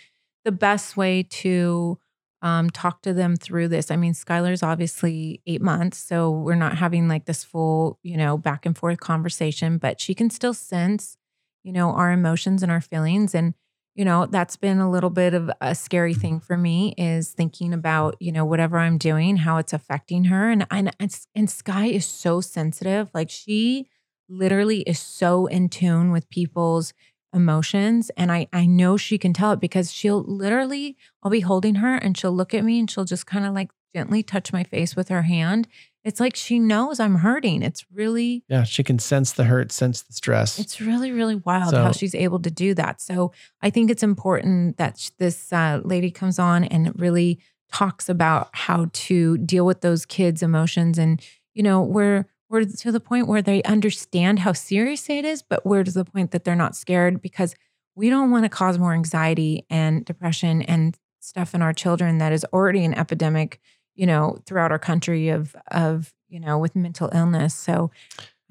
[0.46, 2.00] the best way to
[2.48, 3.92] um, talk to them through this.
[3.92, 8.38] I mean, Skylar's obviously eight months, so we're not having like this full, you know,
[8.38, 11.18] back and forth conversation, but she can still sense,
[11.64, 13.36] you know, our emotions and our feelings.
[13.36, 13.54] And,
[13.96, 17.74] you know, that's been a little bit of a scary thing for me is thinking
[17.74, 20.50] about, you know, whatever I'm doing, how it's affecting her.
[20.50, 20.90] And, and,
[21.36, 23.10] and Sky is so sensitive.
[23.14, 23.90] Like she
[24.30, 26.94] literally is so in tune with people's
[27.34, 31.76] emotions and I I know she can tell it because she'll literally I'll be holding
[31.76, 34.64] her and she'll look at me and she'll just kind of like gently touch my
[34.64, 35.68] face with her hand.
[36.04, 37.64] It's like she knows I'm hurting.
[37.64, 40.58] It's really Yeah, she can sense the hurt, sense the stress.
[40.58, 43.02] It's really really wild so, how she's able to do that.
[43.02, 47.40] So I think it's important that this uh, lady comes on and really
[47.72, 51.22] talks about how to deal with those kids' emotions and
[51.54, 55.66] you know, we're we're to the point where they understand how serious it is, but
[55.66, 57.56] we're to the point that they're not scared because
[57.96, 62.32] we don't want to cause more anxiety and depression and stuff in our children that
[62.32, 63.60] is already an epidemic,
[63.96, 67.54] you know, throughout our country of of, you know, with mental illness.
[67.54, 67.92] So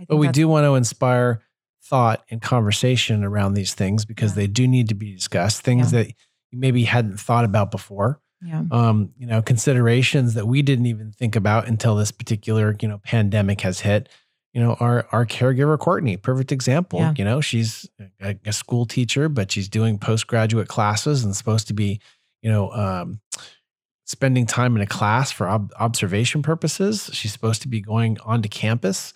[0.09, 1.41] But we do want to inspire
[1.83, 4.43] thought and conversation around these things because yeah.
[4.43, 6.03] they do need to be discussed, things yeah.
[6.03, 6.09] that
[6.51, 8.62] you maybe hadn't thought about before yeah.
[8.70, 12.99] um, you know, considerations that we didn't even think about until this particular, you know,
[12.99, 14.09] pandemic has hit.
[14.53, 17.01] You know, our our caregiver Courtney, perfect example.
[17.01, 17.14] Yeah.
[17.16, 17.88] You know, she's
[18.22, 22.01] a, a, school teacher, but she's doing postgraduate classes and supposed to be,
[22.40, 23.20] you know, um,
[24.07, 27.11] spending time in a class for ob- observation purposes.
[27.12, 29.12] She's supposed to be going onto campus,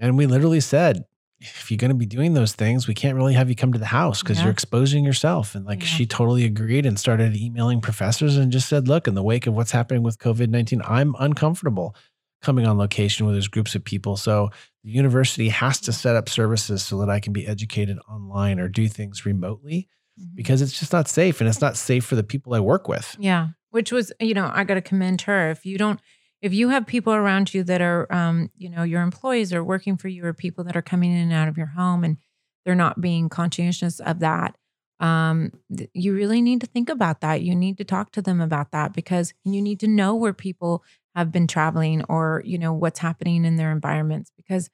[0.00, 1.04] and we literally said,
[1.40, 3.78] if you're going to be doing those things, we can't really have you come to
[3.78, 4.44] the house because yeah.
[4.44, 5.54] you're exposing yourself.
[5.54, 5.86] And like yeah.
[5.86, 9.54] she totally agreed and started emailing professors and just said, look, in the wake of
[9.54, 11.96] what's happening with COVID 19, I'm uncomfortable
[12.42, 14.16] coming on location where there's groups of people.
[14.16, 14.50] So
[14.84, 18.68] the university has to set up services so that I can be educated online or
[18.68, 20.34] do things remotely mm-hmm.
[20.34, 23.16] because it's just not safe and it's not safe for the people I work with.
[23.18, 23.48] Yeah.
[23.70, 25.50] Which was, you know, I got to commend her.
[25.50, 26.00] If you don't,
[26.42, 29.96] if you have people around you that are um, you know your employees are working
[29.96, 32.16] for you or people that are coming in and out of your home and
[32.64, 34.54] they're not being conscientious of that
[35.00, 37.42] um, th- you really need to think about that.
[37.42, 40.84] You need to talk to them about that because you need to know where people
[41.16, 44.70] have been traveling or you know what's happening in their environments because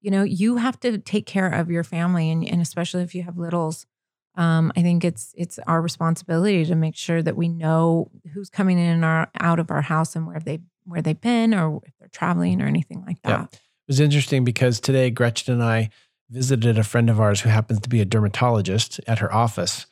[0.00, 3.22] you know you have to take care of your family and, and especially if you
[3.22, 3.86] have littles
[4.34, 8.78] um, I think it's it's our responsibility to make sure that we know who's coming
[8.78, 11.92] in and our, out of our house and where they where they've been or if
[11.98, 13.30] they're traveling or anything like that.
[13.30, 13.46] Yeah.
[13.52, 15.90] It was interesting because today Gretchen and I
[16.30, 19.86] visited a friend of ours who happens to be a dermatologist at her office.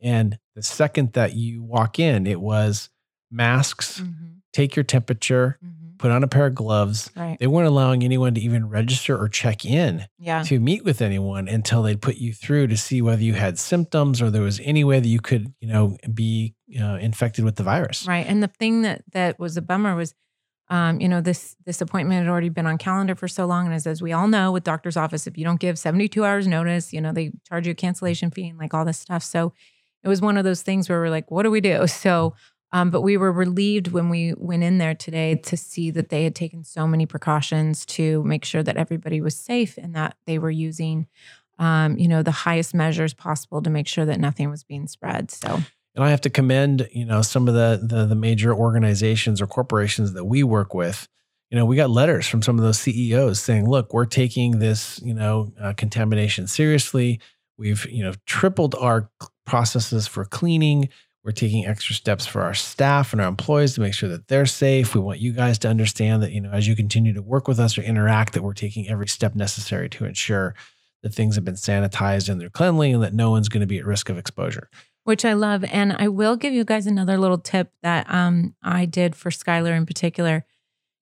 [0.00, 2.90] And the second that you walk in, it was
[3.30, 4.38] masks, mm-hmm.
[4.52, 5.96] take your temperature, mm-hmm.
[5.98, 7.10] put on a pair of gloves.
[7.16, 7.36] Right.
[7.38, 10.42] They weren't allowing anyone to even register or check in yeah.
[10.44, 14.22] to meet with anyone until they'd put you through to see whether you had symptoms
[14.22, 17.64] or there was any way that you could, you know, be uh, infected with the
[17.64, 18.06] virus.
[18.06, 18.26] Right.
[18.26, 20.14] And the thing that that was a bummer was
[20.70, 23.74] um, you know, this this appointment had already been on calendar for so long, and
[23.74, 26.92] as, as we all know, with doctor's office, if you don't give 72 hours notice,
[26.92, 29.24] you know, they charge you a cancellation fee and like all this stuff.
[29.24, 29.52] So
[30.04, 31.86] it was one of those things where we're like, what do we do?
[31.88, 32.34] So,
[32.72, 36.22] um, but we were relieved when we went in there today to see that they
[36.22, 40.38] had taken so many precautions to make sure that everybody was safe and that they
[40.38, 41.08] were using,
[41.58, 45.32] um, you know, the highest measures possible to make sure that nothing was being spread.
[45.32, 45.60] So
[46.00, 49.46] and I have to commend, you know, some of the, the the major organizations or
[49.46, 51.06] corporations that we work with.
[51.50, 54.98] You know, we got letters from some of those CEOs saying, "Look, we're taking this,
[55.04, 57.20] you know, uh, contamination seriously.
[57.58, 59.10] We've, you know, tripled our
[59.44, 60.88] processes for cleaning.
[61.22, 64.46] We're taking extra steps for our staff and our employees to make sure that they're
[64.46, 64.94] safe.
[64.94, 67.60] We want you guys to understand that, you know, as you continue to work with
[67.60, 70.54] us or interact, that we're taking every step necessary to ensure
[71.02, 73.78] that things have been sanitized and they're cleanly and that no one's going to be
[73.78, 74.70] at risk of exposure."
[75.04, 75.64] Which I love.
[75.64, 79.76] And I will give you guys another little tip that um, I did for Skylar
[79.76, 80.44] in particular.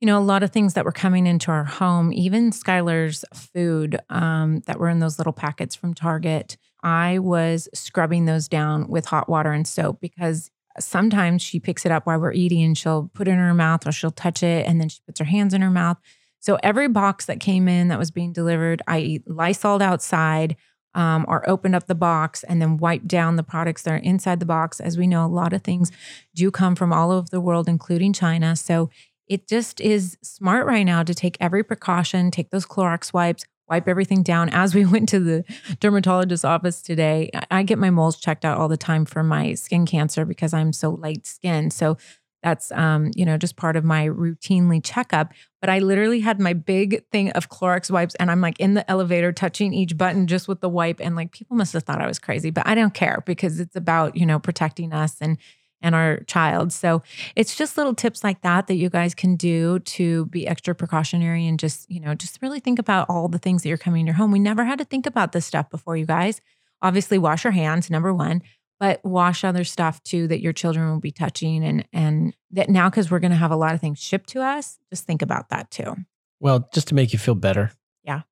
[0.00, 3.98] You know, a lot of things that were coming into our home, even Skylar's food
[4.10, 9.06] um, that were in those little packets from Target, I was scrubbing those down with
[9.06, 13.10] hot water and soap because sometimes she picks it up while we're eating and she'll
[13.12, 15.52] put it in her mouth or she'll touch it and then she puts her hands
[15.52, 15.98] in her mouth.
[16.40, 20.56] So every box that came in that was being delivered, I Lysoled outside
[20.98, 24.40] um, or open up the box and then wipe down the products that are inside
[24.40, 24.80] the box.
[24.80, 25.92] As we know, a lot of things
[26.34, 28.56] do come from all over the world, including China.
[28.56, 28.90] So
[29.28, 33.86] it just is smart right now to take every precaution, take those Clorox wipes, wipe
[33.86, 34.48] everything down.
[34.48, 35.44] As we went to the
[35.78, 39.86] dermatologist's office today, I get my moles checked out all the time for my skin
[39.86, 41.72] cancer because I'm so light skinned.
[41.72, 41.96] So
[42.42, 45.32] that's um, you know, just part of my routinely checkup.
[45.60, 48.88] But I literally had my big thing of Clorox wipes and I'm like in the
[48.90, 51.00] elevator touching each button just with the wipe.
[51.00, 53.74] And like people must have thought I was crazy, but I don't care because it's
[53.74, 55.38] about, you know, protecting us and
[55.80, 56.72] and our child.
[56.72, 57.02] So
[57.36, 61.46] it's just little tips like that that you guys can do to be extra precautionary
[61.46, 64.06] and just, you know, just really think about all the things that you're coming in
[64.06, 64.32] your home.
[64.32, 66.40] We never had to think about this stuff before, you guys.
[66.82, 68.42] Obviously, wash your hands, number one
[68.80, 72.88] but wash other stuff too that your children will be touching and and that now
[72.88, 75.48] because we're going to have a lot of things shipped to us just think about
[75.50, 75.94] that too
[76.40, 77.72] Well, just to make you feel better.
[78.04, 78.22] Yeah.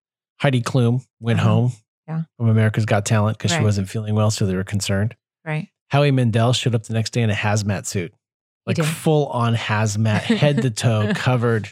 [0.41, 1.49] Heidi Klum went Uh-huh.
[1.49, 1.73] home
[2.09, 2.23] Yeah.
[2.37, 5.17] from America's Got Talent because she wasn't feeling well, so they were concerned.
[5.45, 8.13] right Howie Mandel showed up the next day in a hazmat suit,
[8.67, 11.69] like full on hazmat, head to toe, covered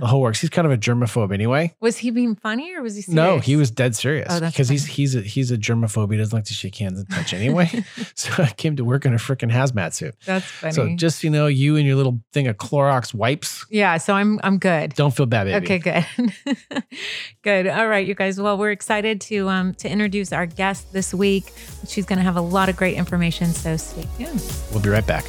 [0.00, 0.40] the whole works.
[0.40, 1.74] He's kind of a germaphobe anyway.
[1.80, 3.14] was he being funny or was he serious?
[3.16, 4.94] No, he was dead serious Oh, because he's funny.
[4.94, 6.10] he's a he's a germaphobe.
[6.12, 7.84] He doesn't like to shake hands and touch anyway.
[8.14, 10.14] so I came to work in a freaking hazmat suit.
[10.24, 13.66] that's funny So just so you know, you and your little thing of Clorox wipes,
[13.70, 15.64] yeah so i'm i'm good don't feel bad, baby.
[15.64, 16.82] Okay, good.
[17.42, 17.66] good.
[17.66, 18.40] All right, you guys.
[18.40, 21.52] Well, we're excited to um to introduce our guest this week.
[21.86, 24.42] She's going to have a lot of great information, so stay tuned.
[24.72, 25.24] We'll be right back.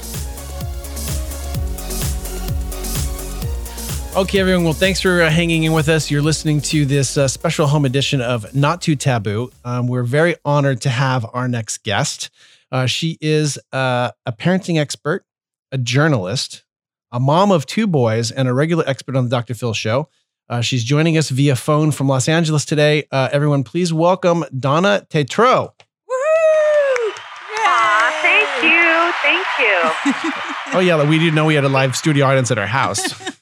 [4.16, 4.64] Okay, everyone.
[4.64, 6.12] Well, thanks for uh, hanging in with us.
[6.12, 9.50] You're listening to this uh, special home edition of Not Too Taboo.
[9.64, 12.30] Um, we're very honored to have our next guest.
[12.72, 15.24] Uh, she is uh, a parenting expert,
[15.72, 16.66] a journalist,
[17.12, 19.54] a mom of two boys, and a regular expert on the Dr.
[19.54, 20.10] Phil show.
[20.50, 23.06] Uh, she's joining us via phone from Los Angeles today.
[23.12, 25.72] Uh, everyone, please welcome Donna Tetreault.
[26.10, 27.14] Woohoo!
[27.58, 29.14] Aw, thank you.
[29.24, 30.44] Thank you.
[30.72, 33.02] Oh, yeah, we didn't know we had a live studio audience at our house.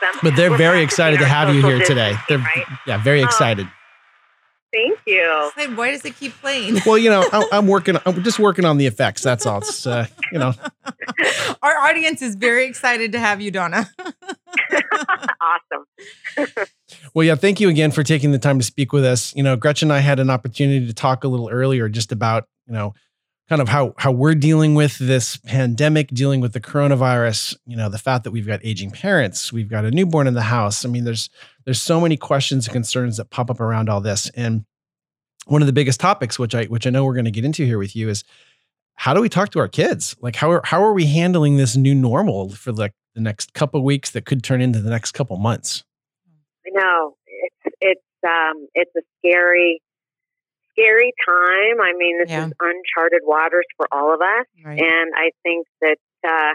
[0.00, 0.30] That's kind of awesome.
[0.30, 2.14] But they're We're very excited to have you here today.
[2.28, 2.64] They're right?
[2.86, 3.26] yeah, very Oh.
[3.26, 3.68] excited.
[4.72, 5.50] Thank you.
[5.56, 6.78] Say, Why does it keep playing?
[6.86, 7.96] Well, you know, I, I'm working.
[8.06, 9.20] I'm just working on the effects.
[9.22, 9.58] That's all.
[9.58, 10.54] It's uh, you know,
[11.62, 13.90] Our audience is very excited to have you, Donna.
[15.40, 16.66] awesome.
[17.14, 17.34] well, yeah.
[17.34, 19.34] Thank you again for taking the time to speak with us.
[19.34, 22.46] You know, Gretchen and I had an opportunity to talk a little earlier just about
[22.66, 22.94] you know,
[23.50, 27.56] kind of how how we're dealing with this pandemic, dealing with the coronavirus.
[27.66, 30.42] You know, the fact that we've got aging parents, we've got a newborn in the
[30.42, 30.84] house.
[30.84, 31.28] I mean, there's
[31.64, 34.64] there's so many questions and concerns that pop up around all this, and
[35.46, 37.66] one of the biggest topics, which I which I know we're going to get into
[37.66, 38.22] here with you, is
[38.94, 40.14] how do we talk to our kids?
[40.20, 43.82] Like how are how are we handling this new normal for like the next couple
[43.82, 45.82] weeks that could turn into the next couple months?
[46.64, 49.82] I know it's it's um it's a scary
[50.80, 51.80] scary time.
[51.80, 52.46] I mean, this Yeah.
[52.46, 54.78] is uncharted waters for all of us, Right.
[54.78, 56.54] and I think that uh,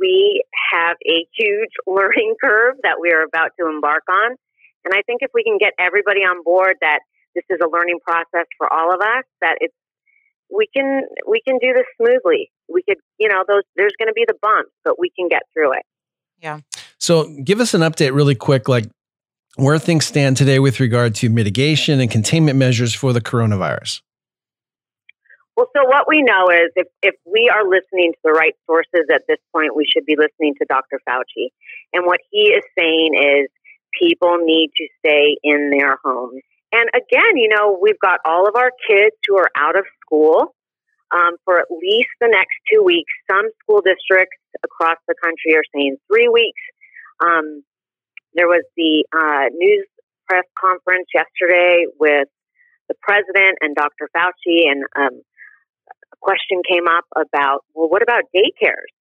[0.00, 4.36] we have a huge learning curve that we are about to embark on.
[4.84, 7.00] And I think if we can get everybody on board that
[7.34, 9.74] this is a learning process for all of us, that it's
[10.48, 12.52] we can we can do this smoothly.
[12.68, 15.42] We could, you know, those there's going to be the bumps, but we can get
[15.52, 15.82] through it.
[16.40, 16.60] Yeah.
[16.98, 18.84] So give us an update really quick, like
[19.56, 24.02] where things stand today with regard to mitigation and containment measures for the coronavirus.
[25.56, 29.08] Well, so what we know is if, if we are listening to the right sources
[29.12, 31.00] at this point, we should be listening to Dr.
[31.08, 31.48] Fauci.
[31.94, 33.48] And what he is saying is
[33.98, 36.42] people need to stay in their homes.
[36.72, 40.54] And again, you know, we've got all of our kids who are out of school
[41.10, 43.12] um, for at least the next two weeks.
[43.30, 46.60] Some school districts across the country are saying three weeks.
[47.24, 47.62] Um,
[48.36, 49.86] there was the uh, news
[50.28, 52.28] press conference yesterday with
[52.88, 54.08] the president and Dr.
[54.14, 55.22] Fauci, and um,
[56.12, 58.92] a question came up about, well, what about daycares?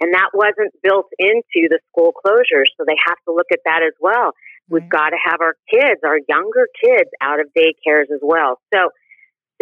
[0.00, 3.82] And that wasn't built into the school closures, so they have to look at that
[3.86, 4.32] as well.
[4.68, 8.58] We've got to have our kids, our younger kids, out of daycares as well.
[8.74, 8.90] So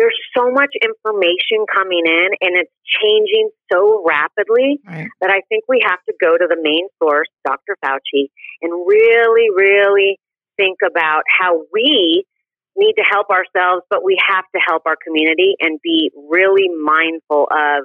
[0.01, 5.09] there's so much information coming in, and it's changing so rapidly Right.
[5.21, 7.77] that I think we have to go to the main source, Dr.
[7.85, 8.33] Fauci,
[8.63, 10.19] and really, really
[10.57, 12.25] think about how we
[12.77, 17.47] need to help ourselves, but we have to help our community and be really mindful
[17.51, 17.85] of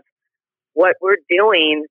[0.73, 1.83] what we're doing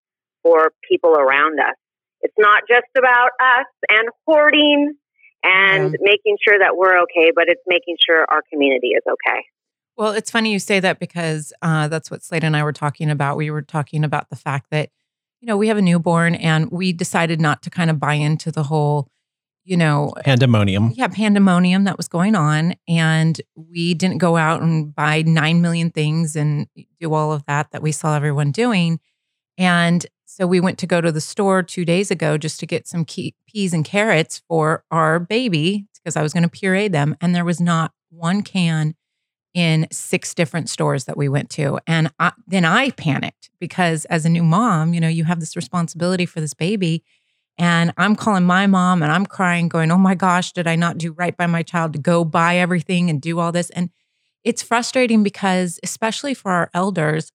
[0.43, 1.77] for people around us.
[2.22, 4.95] It's not just about us and hoarding
[5.43, 9.45] and making sure that we're okay, but it's making sure our community is okay.
[9.97, 13.11] Well, it's funny you say that because uh, that's what Slade and I were talking
[13.11, 13.37] about.
[13.37, 14.91] We were talking about the fact that,
[15.41, 18.51] you know, we have a newborn and we decided not to kind of buy into
[18.51, 19.09] the whole,
[19.65, 20.93] you know, Pandemonium.
[20.97, 22.75] yeah, pandemonium that was going on.
[22.89, 26.67] And we didn't go out and buy 9 million things and
[26.99, 28.99] do all of that that we saw everyone doing.
[29.57, 32.89] And So we went to go to the store two days ago just to get
[32.89, 37.15] some key, peas and carrots for our baby because I was going to puree them.
[37.21, 38.97] And there was not one can
[39.55, 41.79] in six different stores that we went to.
[41.87, 45.57] And I, then I panicked because as a new mom, you know, you have this
[45.57, 47.05] responsibility for this baby.
[47.57, 50.99] And I'm calling my mom and I'm crying, going, Oh my gosh, did I not
[50.99, 53.71] do right by my child to go buy everything and do all this?
[53.71, 53.91] And
[54.43, 57.31] it's frustrating because, especially for our elders,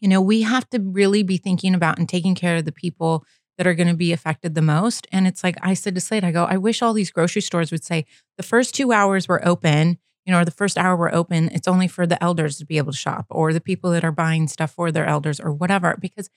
[0.00, 3.24] you know, we have to really be thinking about and taking care of the people
[3.56, 5.06] that are going to be affected the most.
[5.10, 7.72] And it's like I said to Slade, I go, I wish all these grocery stores
[7.72, 9.98] would say the first two hours were open,
[10.28, 12.76] you know, or the first hour we're open, it's only for the elders to be
[12.76, 15.96] able to shop or the people that are buying stuff for their elders or whatever.
[15.98, 16.28] Because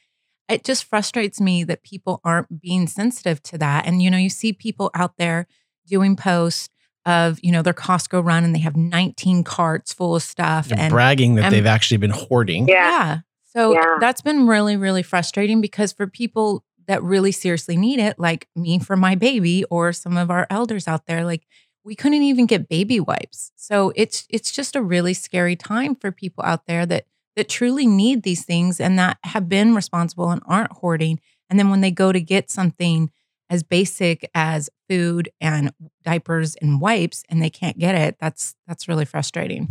[0.48, 3.86] it just frustrates me that people aren't being sensitive to that.
[3.86, 5.46] And, you know, you see people out there
[5.86, 6.70] doing posts
[7.06, 10.80] of you know their Costco run and they have 19 carts full of stuff They're
[10.80, 12.68] and bragging that and- they've actually been hoarding.
[12.70, 13.20] Yeah.
[13.54, 13.98] So Yeah.
[14.00, 18.80] that's been really, really frustrating because for people that really seriously need it, like me
[18.80, 21.46] for my baby or some of our elders out there, like
[21.84, 23.52] we couldn't even get baby wipes.
[23.56, 27.06] So it's it's just a really scary time for people out there that
[27.36, 31.20] that truly need these things and that have been responsible and aren't hoarding.
[31.50, 33.10] And then when they go to get something
[33.50, 35.74] as basic as food and
[36.04, 39.68] diapers and wipes and they can't get it, that's that's really frustrating.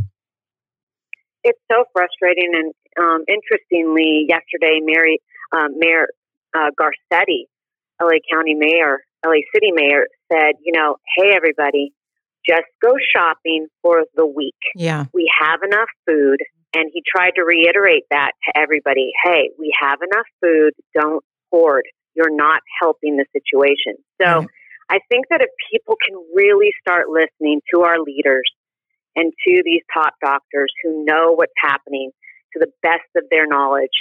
[1.42, 2.52] It's so frustrating.
[2.54, 5.20] And um, interestingly, yesterday, Mary,
[5.52, 6.08] uh, Mayor
[6.54, 7.44] uh, Garcetti,
[8.00, 11.92] LA County Mayor, LA City Mayor, said, you know, hey, everybody,
[12.48, 14.54] just go shopping for the week.
[14.74, 15.06] Yeah.
[15.12, 16.38] We have enough food.
[16.72, 20.72] And he tried to reiterate that to everybody hey, we have enough food.
[20.94, 21.84] Don't hoard.
[22.14, 23.94] You're not helping the situation.
[24.22, 24.46] So Right.
[24.90, 28.50] I think that if people can really start listening to our leaders
[29.14, 32.10] and to these top doctors who know what's happening
[32.52, 33.94] to the best of their knowledge,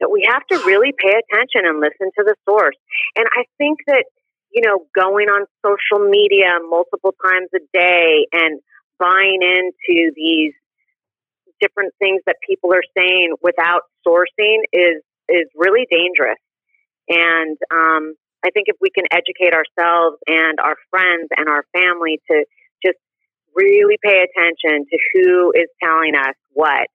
[0.00, 2.76] that we have to really pay attention and listen to the source.
[3.16, 4.04] And I think that,
[4.52, 8.60] you know, going on social media multiple times a day and
[8.98, 10.52] buying into these
[11.60, 16.38] different things that people are saying without sourcing is is really dangerous.
[17.08, 22.20] And um, I think if we can educate ourselves and our friends and our family
[22.30, 22.44] to
[22.84, 22.98] just
[23.54, 26.88] really pay attention to who is telling us what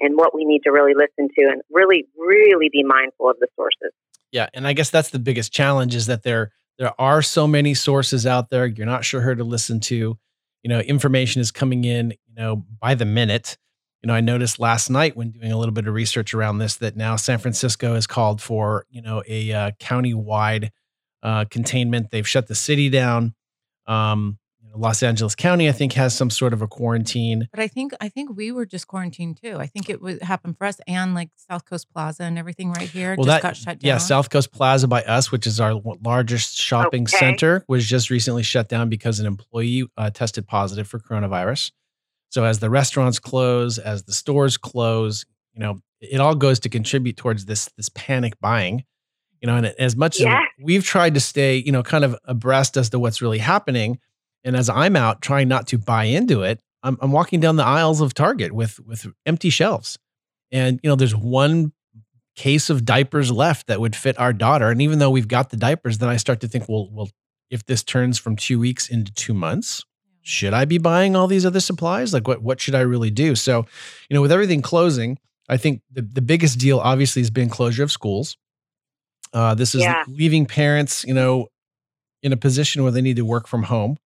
[0.00, 3.48] and what we need to really listen to and really, really be mindful of the
[3.56, 3.92] sources.
[4.32, 7.74] Yeah, and I guess that's the biggest challenge is that there there are so many
[7.74, 8.64] sources out there.
[8.64, 10.18] You're not sure who to listen to.
[10.62, 13.58] You know, information is coming in, you know, by the minute.
[14.02, 16.76] You know, I noticed last night when doing a little bit of research around this
[16.76, 20.72] that now San Francisco has called for, you know, a uh, county-wide
[21.22, 22.10] uh, containment.
[22.10, 23.34] They've shut the city down.
[23.86, 24.38] Um,
[24.74, 27.48] Los Angeles County, I think, has some sort of a quarantine.
[27.50, 29.56] But I think I think we were just quarantined too.
[29.58, 32.88] I think it would happen for us and like South Coast Plaza and everything right
[32.88, 33.88] here Well, just that got shut down.
[33.88, 37.16] yeah, South Coast Plaza by us, which is our largest shopping Okay.
[37.18, 41.72] center, was just recently shut down because an employee uh, tested positive for coronavirus.
[42.28, 46.68] So as the restaurants close, as the stores close, you know, it all goes to
[46.68, 48.84] contribute towards this this panic buying.
[49.42, 50.34] You know, and as much Yeah.
[50.38, 53.98] as we've tried to stay, you know, kind of abreast as to what's really happening,
[54.44, 57.64] and as I'm out trying not to buy into it, I'm, I'm walking down the
[57.64, 59.98] aisles of Target with with empty shelves,
[60.50, 61.72] and you know, there's one
[62.36, 64.70] case of diapers left that would fit our daughter.
[64.70, 67.10] And even though we've got the diapers, then I start to think, well, well,
[67.50, 69.84] if this turns from two weeks into two months,
[70.22, 72.14] should I be buying all these other supplies?
[72.14, 73.34] Like what what should I really do?
[73.34, 73.66] So,
[74.08, 75.18] you know, with everything closing,
[75.48, 78.36] I think the, the biggest deal obviously has been closure of schools.
[79.32, 80.04] Uh, this is Yeah.
[80.08, 81.48] leaving parents, you know,
[82.22, 83.96] in a position where they need to work from home,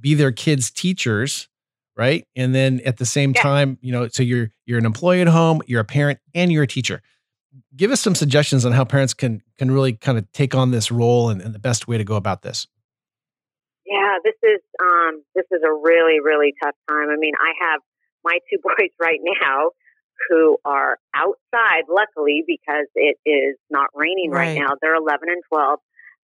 [0.00, 1.48] be their kids' teachers,
[1.96, 2.26] right?
[2.36, 3.42] And then at the same Yeah.
[3.42, 6.62] time, you know, so you're you're an employee at home, you're a parent, and you're
[6.64, 7.02] a teacher.
[7.76, 10.90] Give us some suggestions on how parents can can really kind of take on this
[10.90, 12.66] role and, and the best way to go about this.
[13.86, 17.08] Yeah, this is um, this is a really really tough time.
[17.10, 17.80] I mean, I have
[18.24, 19.70] my two boys right now
[20.28, 24.58] who are outside, luckily because it is not raining right, Right.
[24.58, 24.76] now.
[24.82, 25.78] They're 11 and 12.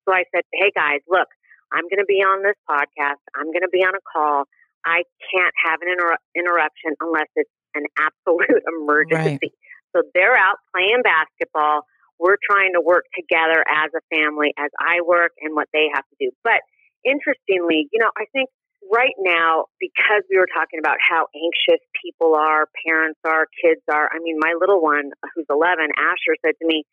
[0.07, 1.29] So I said, "Hey guys, look,
[1.73, 3.23] I'm going to be on this podcast.
[3.35, 4.45] I'm going to be on a call.
[4.85, 5.03] I
[5.33, 9.53] can't have an inter- interruption unless it's an absolute emergency."
[9.95, 11.87] So they're out playing basketball.
[12.19, 16.05] We're trying to work together as a family as I work and what they have
[16.05, 16.31] to do.
[16.45, 16.61] But
[17.05, 18.49] interestingly, you know, I think
[18.93, 24.09] right now, because we were talking about how anxious people are, parents are, kids are,
[24.12, 26.85] I mean, my little one who's 11, Asher, said to me,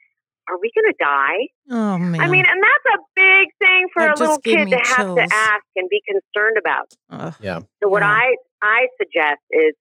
[0.49, 1.47] Are we going to die?
[1.71, 2.19] Oh man.
[2.21, 4.97] I mean, and that's a big thing for That a little kid me to have
[4.97, 5.17] chills.
[5.17, 6.93] to ask and be concerned about.
[7.09, 7.33] Ugh.
[7.41, 7.59] Yeah.
[7.81, 8.09] So what Yeah.
[8.11, 9.73] I I suggest is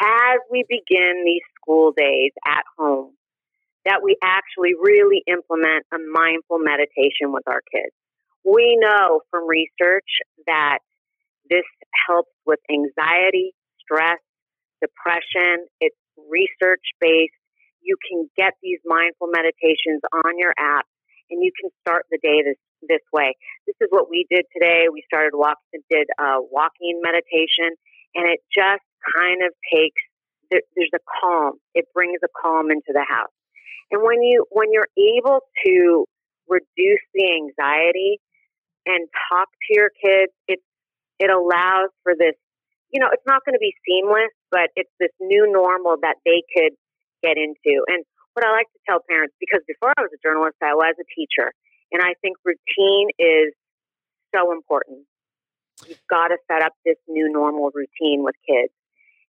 [0.00, 3.12] as we begin these school days at home,
[3.84, 7.94] that we actually really implement a mindful meditation with our kids.
[8.44, 10.08] We know from research
[10.46, 10.78] that
[11.48, 11.64] this
[12.08, 14.18] helps with anxiety, stress,
[14.80, 15.66] depression.
[15.80, 15.96] It's
[16.30, 17.34] research based.
[17.82, 20.86] You can get these mindful meditations on your app
[21.30, 23.34] and you can start the day this this way.
[23.66, 24.86] This is what we did today.
[24.92, 27.74] We started walking, did a walking meditation,
[28.14, 28.82] and it just
[29.16, 30.02] kind of takes.
[30.50, 31.54] There, there's a calm.
[31.74, 33.32] It brings a calm into the house.
[33.90, 36.04] And when you when you're able to
[36.48, 38.20] reduce the anxiety
[38.86, 40.60] and talk to your kids, it
[41.18, 42.34] it allows for this.
[42.90, 46.42] You know, it's not going to be seamless, but it's this new normal that they
[46.52, 46.76] could
[47.22, 47.84] get into.
[47.86, 48.04] And
[48.34, 51.06] what I like to tell parents, because before I was a journalist, I was a
[51.14, 51.52] teacher,
[51.92, 53.54] and I think routine is
[54.34, 55.06] so important.
[55.86, 58.72] You've got to set up this new normal routine with kids.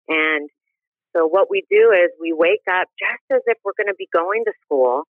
[0.08, 0.50] And
[1.16, 4.08] so what we do is we wake up just as if we're going to be
[4.12, 5.04] going to school.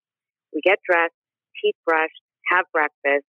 [0.54, 1.16] We get dressed,
[1.62, 3.26] teeth brushed, have breakfast.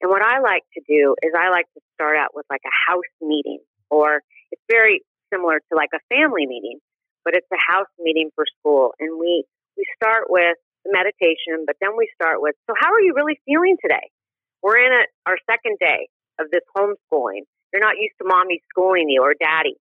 [0.00, 2.90] And what I like to do is I like to start out with like a
[2.90, 6.78] house meeting, or it's very similar to like a family meeting,
[7.24, 8.92] but it's a house meeting for school.
[8.98, 9.44] And we,
[9.76, 13.38] we start with the meditation, but then we start with, so how are you really
[13.46, 14.10] feeling today?
[14.62, 16.08] We're in a, our second day
[16.38, 17.46] of this homeschooling.
[17.72, 19.76] You're not used to mommy schooling you or daddy.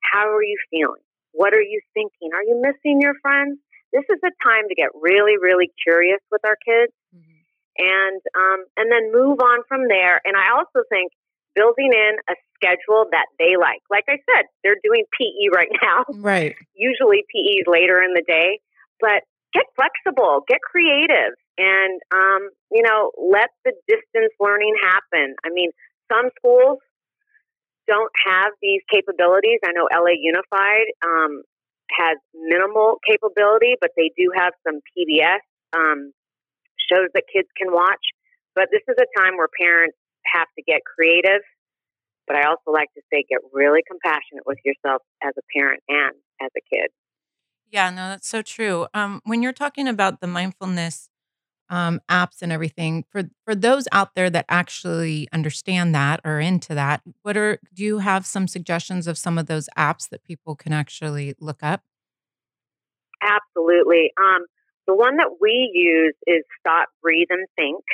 [0.00, 1.02] How are you feeling?
[1.32, 2.30] What are you thinking?
[2.32, 3.58] Are you missing your friends?
[3.92, 7.38] This is a time to get really, really curious with our kids, mm-hmm.
[7.78, 10.20] and um, and then move on from there.
[10.24, 11.12] And I also think
[11.54, 12.34] building in a
[12.64, 13.84] schedule that they like.
[13.90, 16.04] Like I said, they're doing PE right now.
[16.24, 16.56] Right.
[16.74, 18.60] Usually PE is later in the day,
[19.00, 25.34] but get flexible, get creative, and um, you know, let the distance learning happen.
[25.44, 25.70] I mean,
[26.10, 26.78] some schools
[27.86, 29.60] don't have these capabilities.
[29.64, 31.42] I know LA Unified um,
[31.92, 35.44] has minimal capability, but they do have some PBS
[35.76, 36.12] um,
[36.88, 38.00] shows that kids can watch.
[38.54, 39.96] But this is a time where parents
[40.32, 41.42] have to get creative.
[42.26, 46.14] But I also like to say, get really compassionate with yourself as a parent and
[46.40, 46.88] as a kid.
[47.70, 48.86] Yeah, no, that's so true.
[48.94, 51.08] Um, when you're talking about the mindfulness
[51.68, 56.74] um, apps and everything, for for those out there that actually understand that or into
[56.74, 60.54] that, what are do you have some suggestions of some of those apps that people
[60.54, 61.82] can actually look up?
[63.20, 64.12] Absolutely.
[64.18, 64.46] Um,
[64.86, 67.84] the one that we use is Stop, Breathe, and Think.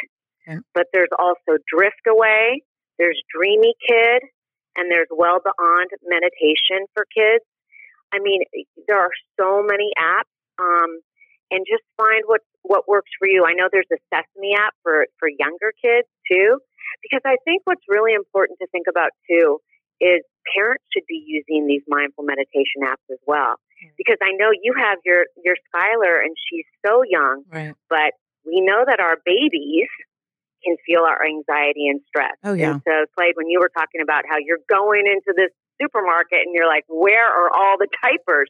[0.47, 0.59] Okay.
[0.75, 2.63] But there's also Drift Away,
[3.01, 4.29] there's Dreamy Kid,
[4.77, 7.43] and there's Well Beyond Meditation for kids.
[8.13, 8.45] I mean,
[8.87, 10.29] there are so many apps,
[10.61, 11.01] um,
[11.51, 13.49] and just find what what works for you.
[13.49, 16.61] I know there's a Sesame app for for younger kids too,
[17.01, 19.59] because I think what's really important to think about too
[20.01, 20.21] is
[20.55, 23.57] parents should be using these mindful meditation apps as well.
[23.97, 27.73] Because I know you have your your Skylar, and she's so young, right.
[27.89, 28.13] but
[28.45, 29.89] we know that our babies
[30.65, 32.37] can feel our anxiety and stress.
[32.45, 32.73] Oh yeah.
[32.73, 35.51] And so, Slade, when you were talking about how you're going into this
[35.81, 38.49] supermarket and you're like, where are all the diapers?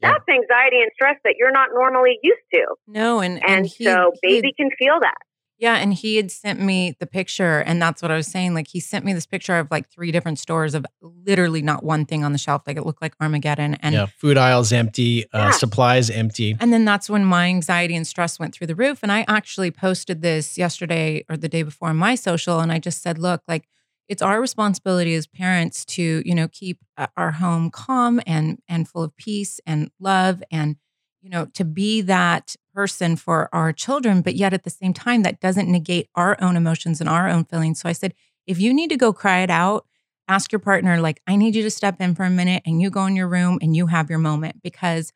[0.00, 0.12] Yeah.
[0.12, 2.64] That's anxiety and stress that you're not normally used to.
[2.88, 5.18] No, and and, and he, so baby can feel that.
[5.60, 8.54] Yeah, and he had sent me the picture, and that's what I was saying.
[8.54, 12.06] Like he sent me this picture of like three different stores of literally not one
[12.06, 12.62] thing on the shelf.
[12.66, 13.74] Like it looked like Armageddon.
[13.74, 16.56] And yeah, food aisles empty, uh, supplies empty.
[16.58, 19.00] And then that's when my anxiety and stress went through the roof.
[19.02, 22.78] And I actually posted this yesterday or the day before on my social, and I
[22.78, 23.68] just said, look, like
[24.08, 28.88] it's our responsibility as parents to you know keep uh, our home calm and and
[28.88, 30.76] full of peace and love and
[31.20, 35.22] you know to be that person for our children but yet at the same time
[35.22, 38.14] that doesn't negate our own emotions and our own feelings so i said
[38.46, 39.86] if you need to go cry it out
[40.28, 42.90] ask your partner like i need you to step in for a minute and you
[42.90, 45.12] go in your room and you have your moment because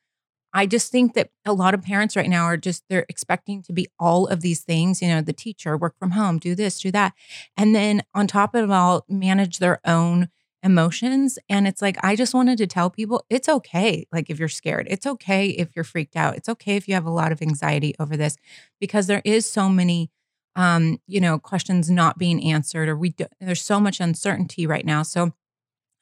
[0.57, 3.73] I just think that a lot of parents right now are just they're expecting to
[3.73, 6.93] be all of these things, you know, the teacher, work from home, do this, do
[6.93, 7.13] that.
[7.57, 10.29] And then on top of all, manage their own
[10.65, 11.39] emotions.
[11.49, 14.07] And it's like, I just wanted to tell people it's okay.
[14.11, 16.37] Like, if you're scared, it's okay if you're freaked out.
[16.37, 18.37] It's okay if you have a lot of anxiety over this
[18.81, 20.11] because there is so many,
[20.57, 24.87] um, you know, questions not being answered, or we, do, there's so much uncertainty right
[24.87, 25.03] now.
[25.03, 25.33] So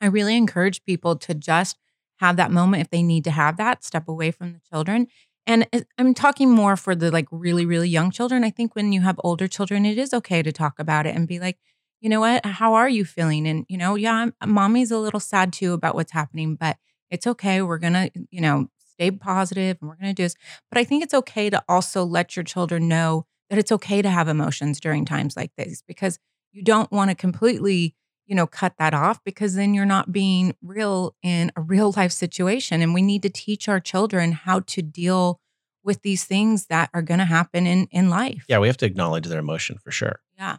[0.00, 1.76] I really encourage people to just
[2.20, 5.08] have that moment if they need to have that, step away from the children.
[5.44, 5.66] And
[5.98, 8.44] I'm talking more for the like really, really young children.
[8.44, 11.26] I think when you have older children, it is okay to talk about it and
[11.26, 11.58] be like,
[12.02, 13.46] you know what, how are you feeling?
[13.46, 16.76] And, you know, yeah, I'm, mommy's a little sad too about what's happening, but
[17.10, 17.62] it's okay.
[17.62, 20.34] We're going to, you know, stay positive and we're going to do this.
[20.70, 24.10] But I think it's okay to also let your children know that it's okay to
[24.10, 26.18] have emotions during times like this because
[26.52, 27.94] you don't want to completely
[28.26, 32.12] you know, cut that off because then you're not being real in a real life
[32.12, 32.80] situation.
[32.80, 35.40] And we need to teach our children how to deal
[35.84, 38.44] with these things that are going to happen in in life.
[38.48, 40.20] Yeah, we have to acknowledge their emotion for sure.
[40.38, 40.58] Yeah.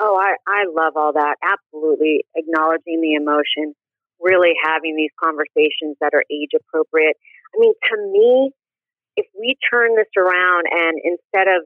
[0.00, 1.36] Oh, I, I love all that.
[1.42, 2.24] Absolutely.
[2.34, 3.74] Acknowledging the emotion,
[4.20, 7.16] really having these conversations that are age appropriate.
[7.54, 8.50] I mean, to me,
[9.16, 11.62] if we turn this around and instead of,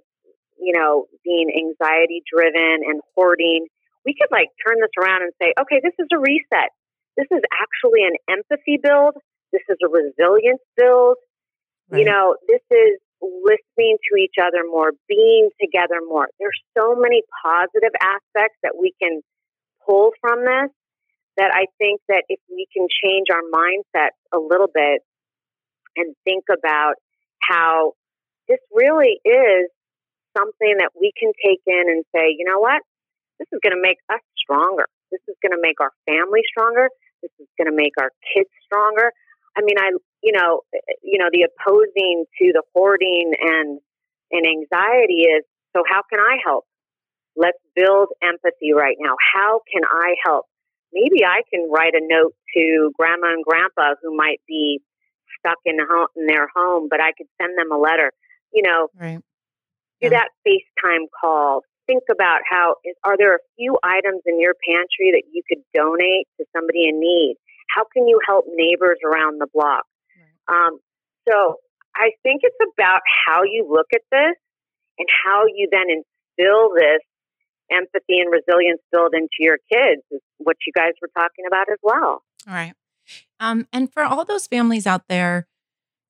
[0.60, 3.66] you know, being anxiety driven and hoarding,
[4.04, 6.70] we could like turn this around and say, okay, this is a reset.
[7.16, 9.14] This is actually an empathy build.
[9.52, 11.16] This is a resilience build.
[11.88, 12.00] Right.
[12.00, 16.28] You know, this is listening to each other more, being together more.
[16.38, 19.20] There's so many positive aspects that we can
[19.86, 20.70] pull from this
[21.36, 25.02] that I think that if we can change our mindset a little bit
[25.96, 26.94] and think about
[27.40, 27.92] how
[28.48, 29.70] this really is
[30.36, 32.82] something that we can take in and say, you know what?
[33.38, 34.86] This is going to make us stronger.
[35.10, 36.90] This is going to make our family stronger.
[37.22, 39.12] This is going to make our kids stronger.
[39.58, 39.90] I mean, I
[40.22, 40.62] you know,
[41.02, 43.80] you know, the opposing to the hoarding and
[44.30, 45.44] and anxiety is
[45.74, 46.64] so how can I help?
[47.36, 49.14] Let's build empathy right now.
[49.34, 50.46] How can I help?
[50.92, 54.80] Maybe I can write a note to grandma and grandpa who might be
[55.38, 58.12] stuck in, home, in their home, but I could send them a letter.
[58.52, 59.20] You know, Right.
[60.00, 60.10] do Yeah.
[60.10, 61.62] that FaceTime call.
[61.86, 65.62] Think about how is, are there a few items in your pantry that you could
[65.74, 67.36] donate to somebody in need?
[67.68, 69.84] How can you help neighbors around the block?
[70.48, 70.78] Um,
[71.28, 71.56] so
[71.94, 74.36] I think it's about how you look at this
[74.98, 77.02] and how you then instill this
[77.70, 81.78] empathy and resilience build into your kids is what you guys were talking about as
[81.82, 82.22] well.
[82.46, 82.72] All right.
[83.40, 85.46] Um, and for all those families out there,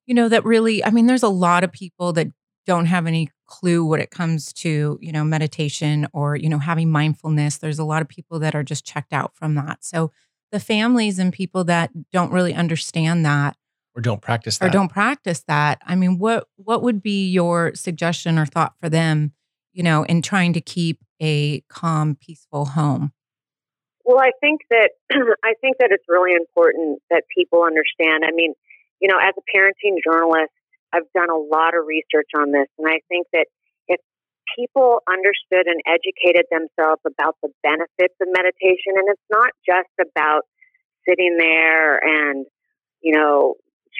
[0.06, 2.28] you know, that really, I mean, there's a lot of people that
[2.66, 6.90] don't have any clue what it comes to, you know, meditation or, you know, having
[6.90, 7.58] mindfulness.
[7.58, 9.84] There's a lot of people that are just checked out from that.
[9.84, 10.12] So
[10.52, 13.56] the families and people that don't really understand that
[13.94, 14.66] Or don't practice that.
[14.66, 18.88] or don't practice that, I mean, what what would be your suggestion or thought for
[18.88, 19.32] them,
[19.72, 23.12] you know, in trying to keep a calm, peaceful home?
[24.04, 24.90] Well, I think that
[25.44, 28.24] I think that it's really important that people understand.
[28.26, 28.54] I mean,
[29.00, 30.52] you know, as a parenting journalist,
[30.92, 33.57] I've done a lot of research on this, and I think that if
[34.56, 40.42] people understood and educated themselves about the benefits of meditation, and it's not just about
[41.08, 42.46] sitting there and
[43.02, 43.54] you know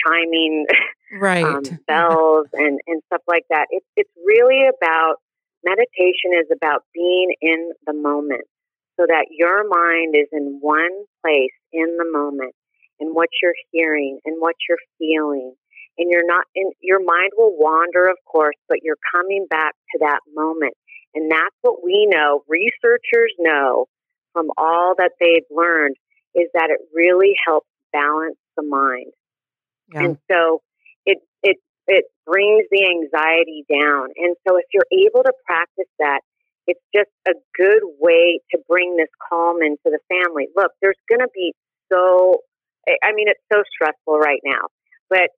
[0.07, 0.67] chiming
[1.11, 1.43] Right.
[1.43, 3.67] um, bells and, and stuff like that.
[3.71, 5.17] It's it's really about
[5.65, 8.45] meditation is about being in the moment
[8.99, 10.93] so that your mind is in one
[11.25, 12.55] place in the moment
[13.01, 15.55] and what you're hearing and what you're feeling.
[15.99, 19.99] And you're not in your mind will wander, of course, but you're coming back to
[20.01, 20.75] that moment.
[21.15, 23.87] And that's what we know, researchers know
[24.33, 25.97] from all that they've learned
[26.35, 29.13] is that it really helps balance the mind.
[29.93, 30.03] yeah.
[30.03, 30.63] And so
[31.07, 34.11] it it it brings the anxiety down.
[34.17, 36.21] And so if you're able to practice that,
[36.67, 40.49] it's just a good way to bring this calm into the family.
[40.55, 41.55] Look, there's going to be
[41.91, 42.43] so
[42.87, 44.69] I mean it's so stressful right now.
[45.11, 45.31] But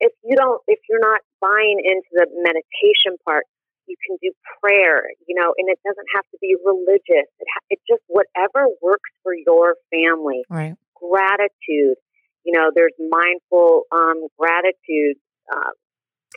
[0.00, 3.44] if you don't if you're not buying into the meditation part,
[3.86, 7.26] you can do prayer, you know, and it doesn't have to be religious.
[7.38, 10.74] It, ha- it just whatever works for your family right.
[10.94, 11.96] gratitude.
[12.44, 15.16] You know, there's mindful um, gratitude
[15.52, 15.72] uh,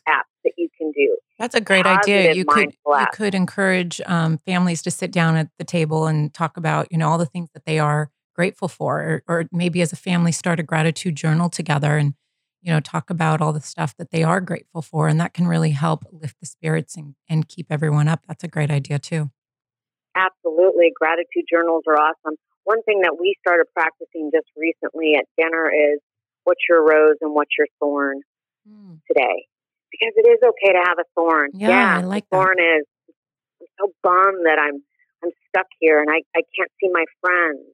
[0.09, 1.18] apps that you can do.
[1.38, 2.34] That's a great idea.
[2.34, 6.34] You could mindful you could encourage um, families to sit down at the table and
[6.34, 9.82] talk about you know all the things that they are grateful for, or, or maybe
[9.82, 12.14] as a family start a gratitude journal together and
[12.62, 15.47] you know talk about all the stuff that they are grateful for, and that can
[15.47, 18.22] really help lift the spirits and, and keep everyone up.
[18.28, 19.32] That's a great idea too.
[20.16, 22.38] Absolutely, gratitude journals are awesome.
[22.64, 25.99] One thing that we started practicing just recently at dinner is
[26.43, 28.22] what's your rose and what's your thorn
[28.68, 28.95] hmm.
[29.07, 29.47] today,
[29.89, 31.49] because it is okay to have a thorn.
[31.53, 32.86] Yeah, I like thorn is.
[33.62, 34.84] I'm so bummed that I'm
[35.24, 37.66] I'm stuck here and I I can't see my friends,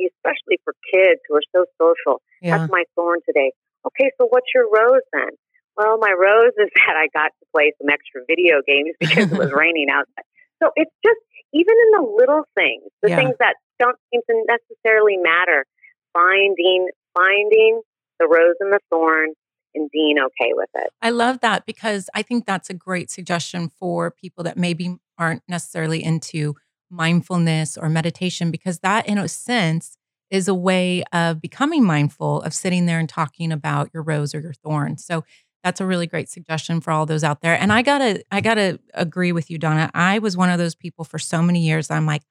[0.00, 2.22] especially for kids who are so social.
[2.40, 3.52] Yeah, That's my thorn today.
[3.86, 5.30] Okay, so what's your rose then?
[5.76, 9.36] Well, my rose is that I got to play some extra video games because it
[9.36, 10.26] was raining outside.
[10.62, 11.20] So it's just
[11.52, 13.16] even in the little things, the Yeah.
[13.16, 15.64] things that don't seem to necessarily matter,
[16.12, 17.80] finding finding
[18.20, 19.30] the rose and the thorn
[19.74, 20.90] and being okay with it.
[21.00, 25.42] I love that because I think that's a great suggestion for people that maybe aren't
[25.48, 26.54] necessarily into
[26.90, 29.96] mindfulness or meditation, because that, in a sense,
[30.30, 34.40] is a way of becoming mindful of sitting there and talking about your rose or
[34.40, 34.96] your thorn.
[34.98, 35.24] So
[35.62, 37.54] that's a really great suggestion for all those out there.
[37.54, 39.90] And I gotta, I gotta agree with you, Donna.
[39.94, 41.90] I was one of those people for so many years.
[41.90, 42.22] I'm like,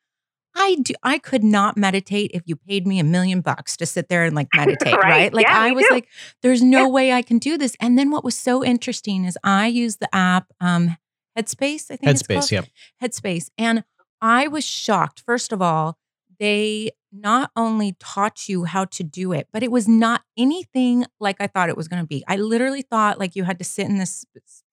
[0.56, 4.10] I do I could not meditate if you paid me a million bucks to sit
[4.10, 5.04] there and like meditate, right.
[5.04, 5.34] Right.
[5.34, 6.08] Like Yeah, I was like,
[6.41, 6.88] there's no Yeah.
[6.88, 7.76] way I can do this.
[7.80, 10.97] And then what was so interesting is I use the app um
[11.38, 12.43] Headspace, I think it's called.
[12.45, 12.62] Headspace, yeah.
[13.02, 13.50] Headspace.
[13.58, 13.84] And
[14.22, 15.22] I was shocked.
[15.26, 15.97] First of all,
[16.39, 21.38] they not only taught you how to do it, but it was not anything like
[21.39, 22.24] I thought it was going to be.
[22.28, 24.26] I literally thought like you had to sit in this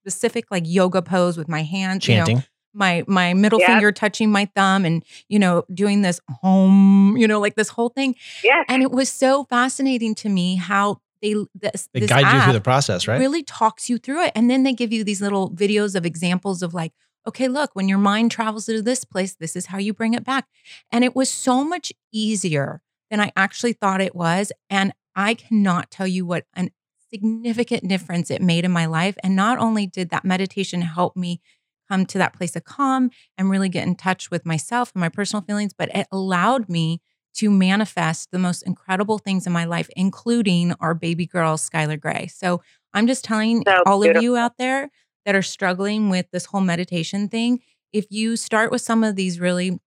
[0.02, 2.44] specific like yoga pose with my hands, you know, Chanting.
[2.74, 3.66] my my middle Yep.
[3.68, 7.88] finger touching my thumb and you know doing this home, you know, like this whole
[7.88, 8.14] thing.
[8.44, 8.64] Yes.
[8.68, 12.52] And it was so fascinating to me how they this, They this guide you through
[12.52, 13.18] the process, right?
[13.18, 14.32] really talks you through it.
[14.34, 16.92] And then they give you these little videos of examples of like,
[17.26, 20.24] okay, look, when your mind travels to this place, this is how you bring it
[20.24, 20.46] back.
[20.90, 24.52] And it was so much easier than I actually thought it was.
[24.70, 26.70] And I cannot tell you what an
[27.12, 29.16] significant difference it made in my life.
[29.22, 31.40] And not only did that meditation help me
[31.88, 35.08] come to that place of calm and really get in touch with myself and my
[35.08, 37.00] personal feelings, but it allowed me
[37.34, 42.26] to manifest the most incredible things in my life, including our baby girl, Skylar Gray.
[42.26, 42.62] So
[42.92, 44.90] I'm just telling So all of you out there
[45.26, 47.60] that are struggling with this whole meditation thing,
[47.92, 49.78] if you start with some of these really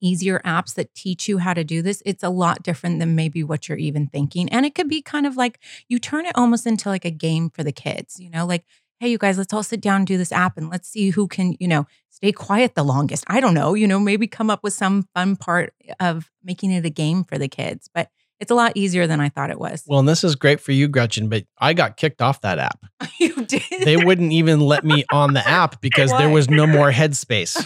[0.00, 3.42] easier apps that teach you how to do this, it's a lot different than maybe
[3.42, 4.48] what you're even thinking.
[4.50, 5.58] And it could be kind of like
[5.88, 8.64] you turn it almost into like a game for the kids, you know, like,
[9.00, 11.28] hey, you guys, let's all sit down and do this app and let's see who
[11.28, 13.24] can, you know, stay quiet the longest.
[13.28, 16.84] I don't know, you know, maybe come up with some fun part of making it
[16.84, 17.88] a game for the kids.
[17.92, 18.10] But
[18.40, 19.84] it's a lot easier than I thought it was.
[19.86, 22.84] Well, and this is great for you, Gretchen, but I got kicked off that app.
[23.18, 23.62] you did.
[23.84, 27.64] They wouldn't even let me on the app because there was no more headspace.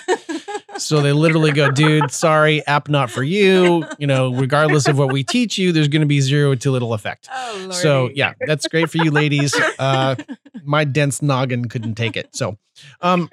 [0.78, 3.84] So they literally go, dude, sorry, app not for you.
[3.98, 6.94] You know, regardless of what we teach you, there's going to be zero to little
[6.94, 7.28] effect.
[7.32, 9.54] Oh, So yeah, that's great for you ladies.
[9.78, 10.16] Uh,
[10.64, 12.34] my dense noggin couldn't take it.
[12.34, 12.56] So,
[13.00, 13.28] um,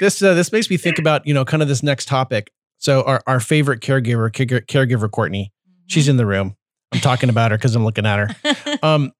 [0.00, 2.50] this uh, this makes me think about you know kind of this next topic.
[2.78, 5.52] So our our favorite caregiver, caregiver Courtney,
[5.86, 6.56] she's in the room.
[6.92, 8.78] I'm talking about her because I'm looking at her.
[8.82, 9.12] Um,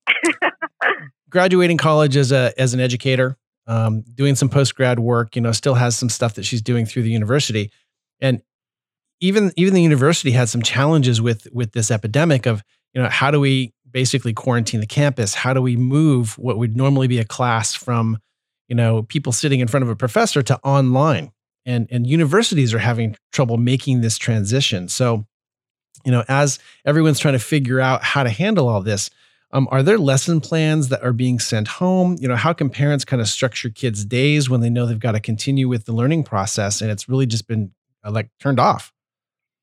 [1.31, 3.37] graduating college as a as an educator,
[3.67, 5.37] um, doing some post grad work.
[5.37, 7.71] You know, still has some stuff that she's doing through the university,
[8.21, 8.43] and
[9.21, 12.63] even even the university had some challenges with with this epidemic of
[12.93, 15.35] you know how do we basically quarantine the campus?
[15.35, 18.19] How do we move what would normally be a class from
[18.69, 21.33] you know people sitting in front of a professor to online?
[21.67, 24.89] And and universities are having trouble making this transition.
[24.89, 25.25] So,
[26.05, 29.11] you know, as everyone's trying to figure out how to handle all this,
[29.53, 32.17] um, are there lesson plans that are being sent home?
[32.21, 35.13] You know, how can parents kind of structure kids' days when they know they've got
[35.13, 37.73] to continue with the learning process and it's really just been
[38.05, 38.93] uh, like turned off?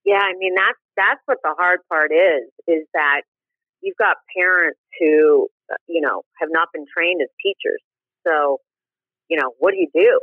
[0.05, 3.21] Yeah, I mean that's that's what the hard part is is that
[3.81, 7.81] you've got parents who uh, you know have not been trained as teachers.
[8.25, 8.59] So,
[9.29, 10.21] you know, what do you do?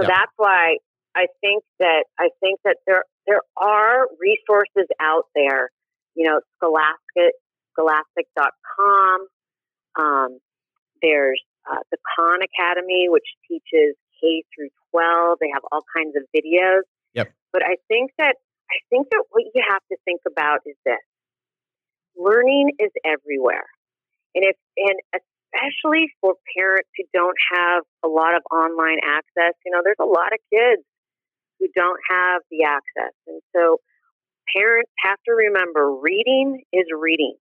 [0.00, 0.08] So Yeah.
[0.08, 0.78] that's why
[1.14, 5.70] I think that I think that there there are resources out there.
[6.14, 7.34] You know, Scholastic
[7.76, 9.28] scholastic.com.
[10.00, 10.38] Um,
[11.02, 15.38] there's uh, the Khan Academy, which teaches K through 12.
[15.40, 16.88] They have all kinds of videos.
[17.14, 17.32] Yep.
[17.52, 18.36] But I think that
[18.70, 20.98] I think that what you have to think about is this:
[22.16, 23.68] learning is everywhere,
[24.34, 29.54] and if and especially for parents who don't have a lot of online access.
[29.64, 30.82] You know, there's a lot of kids
[31.58, 33.78] who don't have the access, and so
[34.56, 37.34] parents have to remember: reading is reading.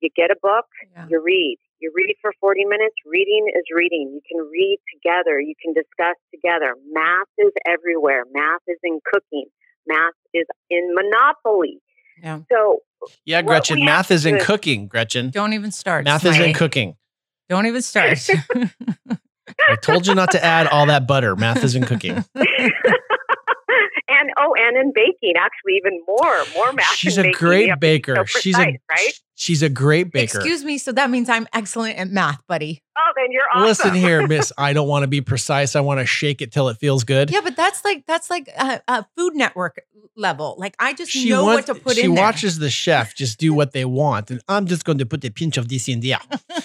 [0.00, 1.06] You get a book, Yeah.
[1.10, 1.58] you read.
[1.80, 2.94] You read for 40 minutes.
[3.06, 4.10] Reading is reading.
[4.14, 5.40] You can read together.
[5.40, 6.74] You can discuss together.
[6.90, 8.24] Math is everywhere.
[8.32, 9.46] Math is in cooking.
[9.86, 11.78] Math is in Monopoly.
[12.22, 12.40] Yeah.
[12.50, 12.78] So,
[13.24, 15.30] Yeah, Gretchen, math is in do- cooking, Gretchen.
[15.30, 16.04] Don't even start.
[16.04, 16.96] Math is in cooking.
[17.48, 18.18] Don't even start.
[19.68, 21.34] I told you not to add all that butter.
[21.36, 22.24] Math is in cooking.
[24.18, 26.94] and oh, and in baking, actually, even more, more math.
[26.94, 27.38] She's in a baking.
[27.38, 28.14] Great have to be baker.
[28.26, 29.12] so she's a right.
[29.34, 30.38] she's a great baker.
[30.38, 30.78] Excuse me.
[30.78, 32.82] So that means I'm excellent at math, buddy.
[32.96, 33.66] Oh, then you're awesome.
[33.66, 34.52] Listen here, Miss.
[34.58, 35.76] I don't want to be precise.
[35.76, 37.30] I want to shake it till it feels good.
[37.30, 39.80] Yeah, but that's like that's like a, a Food Network
[40.16, 40.56] level.
[40.58, 42.24] Like I just She know wants, what to put she in there.
[42.24, 45.30] watches the chef just do what they want, and I'm just going to put a
[45.30, 46.18] pinch of this in there.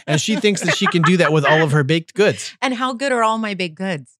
[0.07, 2.55] And she thinks that she can do that with all of her baked goods.
[2.61, 4.17] And how good are all my baked goods?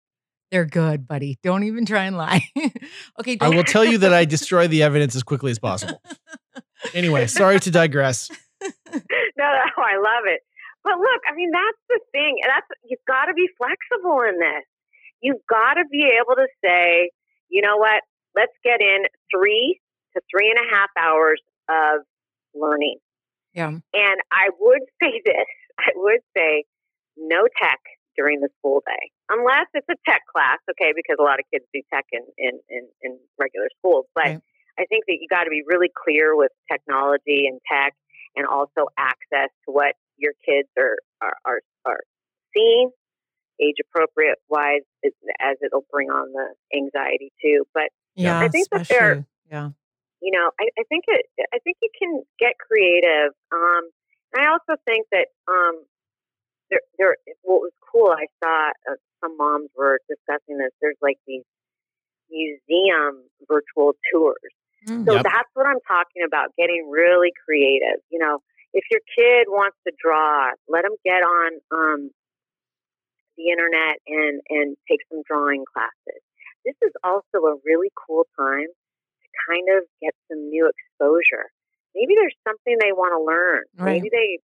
[0.54, 1.40] They're good, buddy.
[1.42, 2.48] Don't even try and lie.
[3.20, 6.00] okay, I will tell you that I destroy the evidence as quickly as possible.
[6.94, 8.30] Anyway, sorry to digress.
[8.62, 10.42] no, no, I love it.
[10.84, 12.38] But look, I mean, that's the thing.
[12.44, 14.64] And that's you've got to be flexible in this.
[15.22, 17.10] You've got to be able to say,
[17.50, 18.04] you know what?
[18.36, 19.82] Let's get in three
[20.14, 22.06] to three and a half hours of
[22.54, 22.98] learning.
[23.56, 23.70] Yeah.
[23.70, 25.50] And I would say this:
[25.80, 26.66] I would say,
[27.18, 27.80] no tech,
[28.16, 31.66] during the school day, unless it's a tech class, okay, because a lot of kids
[31.74, 34.06] do tech in, in, in, in regular schools.
[34.16, 34.42] But right.
[34.80, 37.94] I think that you got to be really clear with technology and tech
[38.36, 42.04] and also access to what your kids are, are, are, are
[42.54, 42.90] seeing,
[43.62, 47.66] age appropriate wise, as it'll bring on the anxiety too.
[47.74, 49.70] But yeah, I think that they're, yeah.
[50.22, 53.32] you know, I, I think it, I think you can get creative.
[53.52, 53.90] Um,
[54.36, 55.86] I also think that um,
[56.74, 57.36] there, there.
[57.42, 60.72] What was cool, I saw uh, some moms were discussing this.
[60.82, 61.44] There's like these
[62.30, 64.54] museum virtual tours.
[64.88, 65.24] Mm, so yep.
[65.24, 66.50] that's what I'm talking about.
[66.58, 68.02] Getting really creative.
[68.10, 68.40] You know,
[68.74, 72.12] if your kid wants to draw, let them get on um,
[73.38, 76.22] the internet and and take some drawing classes.
[76.66, 81.52] This is also a really cool time to kind of get some new exposure.
[81.96, 83.64] Maybe there's something they want to learn.
[83.78, 84.02] Right.
[84.02, 84.40] Maybe they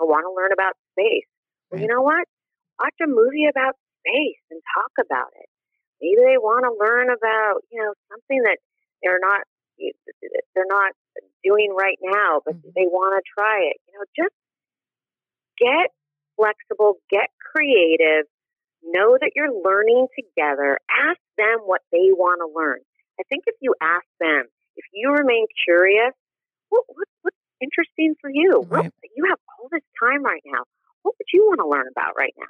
[0.00, 1.28] want to learn about space.
[1.74, 2.24] Well, you know what?
[2.78, 5.50] Watch a movie about space and talk about it.
[6.02, 8.58] Maybe they want to learn about you know something that
[9.02, 9.42] they're not
[10.54, 10.92] they're not
[11.42, 12.74] doing right now, but mm-hmm.
[12.74, 13.76] they want to try it.
[13.90, 14.34] You know, just
[15.58, 15.90] get
[16.36, 18.26] flexible, get creative,
[18.82, 20.78] know that you're learning together.
[20.90, 22.80] Ask them what they want to learn.
[23.18, 24.46] I think if you ask them,
[24.76, 26.12] if you remain curious,
[26.68, 28.66] what, what, what's interesting for you?
[28.66, 28.90] Right.
[28.90, 30.66] What, you have all this time right now.
[31.04, 32.46] What would you want to learn about right now?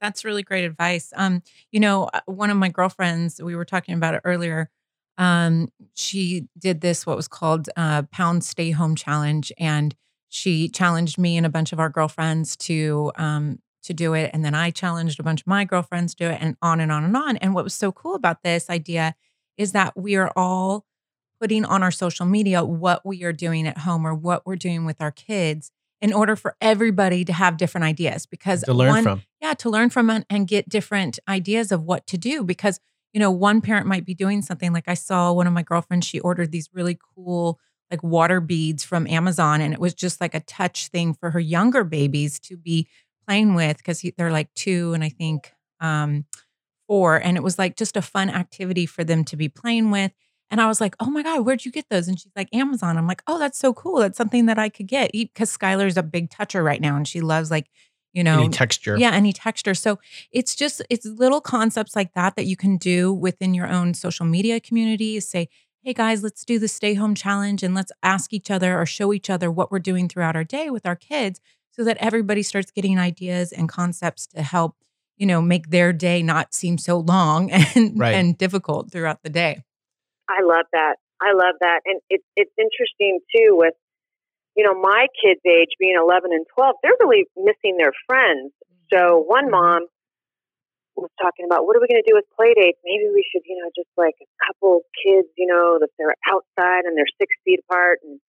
[0.00, 1.12] That's really great advice.
[1.16, 1.42] Um,
[1.72, 4.70] you know, uh, one of my girlfriends, we were talking about it earlier.
[5.16, 9.94] Um, she did this what was called uh, Pound Stay Home Challenge, and
[10.28, 14.30] she challenged me and a bunch of our girlfriends to um, to do it.
[14.34, 16.90] And then I challenged a bunch of my girlfriends to do it and on and
[16.90, 17.36] on and on.
[17.38, 19.14] And what was so cool about this idea
[19.56, 20.84] is that we are all
[21.40, 24.84] putting on our social media what we are doing at home or what we're doing
[24.84, 25.70] with our kids
[26.04, 29.70] in order for everybody to have different ideas because to learn one, from yeah to
[29.70, 32.78] learn from and get different ideas of what to do because
[33.12, 36.06] you know one parent might be doing something like i saw one of my girlfriends
[36.06, 37.58] she ordered these really cool
[37.90, 41.40] like water beads from amazon and it was just like a touch thing for her
[41.40, 42.86] younger babies to be
[43.26, 46.24] playing with because they're like two and I think um,
[46.86, 47.16] four.
[47.16, 50.12] And it was like just a fun activity for them to be playing with.
[50.50, 52.06] And I was like, oh my God, where'd you get those?
[52.06, 52.96] And she's like, Amazon.
[52.96, 53.98] I'm like, oh, that's so cool.
[53.98, 57.20] That's something that I could get because Skylar's a big toucher right now and she
[57.20, 57.66] loves like,
[58.12, 58.96] you know, any texture.
[58.96, 59.74] Yeah, any texture.
[59.74, 59.98] So
[60.30, 64.26] it's just, it's little concepts like that that you can do within your own social
[64.26, 65.18] media community.
[65.18, 65.48] Say,
[65.82, 69.12] hey guys, let's do the stay home challenge and let's ask each other or show
[69.12, 71.40] each other what we're doing throughout our day with our kids
[71.72, 74.76] so that everybody starts getting ideas and concepts to help,
[75.16, 78.14] you know, make their day not seem so long and right.
[78.14, 79.62] and difficult throughout the day.
[80.28, 80.96] I love that.
[81.20, 81.80] I love that.
[81.84, 83.74] And it's it's interesting too with
[84.56, 88.54] you know, my kids' age being 11 and 12, they're really missing their friends.
[88.92, 89.58] So one mm-hmm.
[89.58, 89.82] mom
[90.94, 92.78] was talking about what are we going to do with play dates?
[92.86, 96.86] Maybe we should, you know, just like a couple kids, you know, that they're outside
[96.86, 98.22] and they're six feet apart and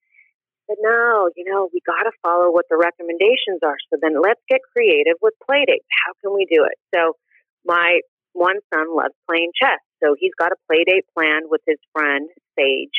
[0.65, 3.77] said, no, you know, we got to follow what the recommendations are.
[3.93, 5.85] So then let's get creative with play dates.
[5.93, 6.73] How can we do it?
[6.89, 7.13] So
[7.69, 8.01] my
[8.36, 9.79] one son loves playing chess.
[10.03, 12.89] So he's got a play date planned with his friend, Sage,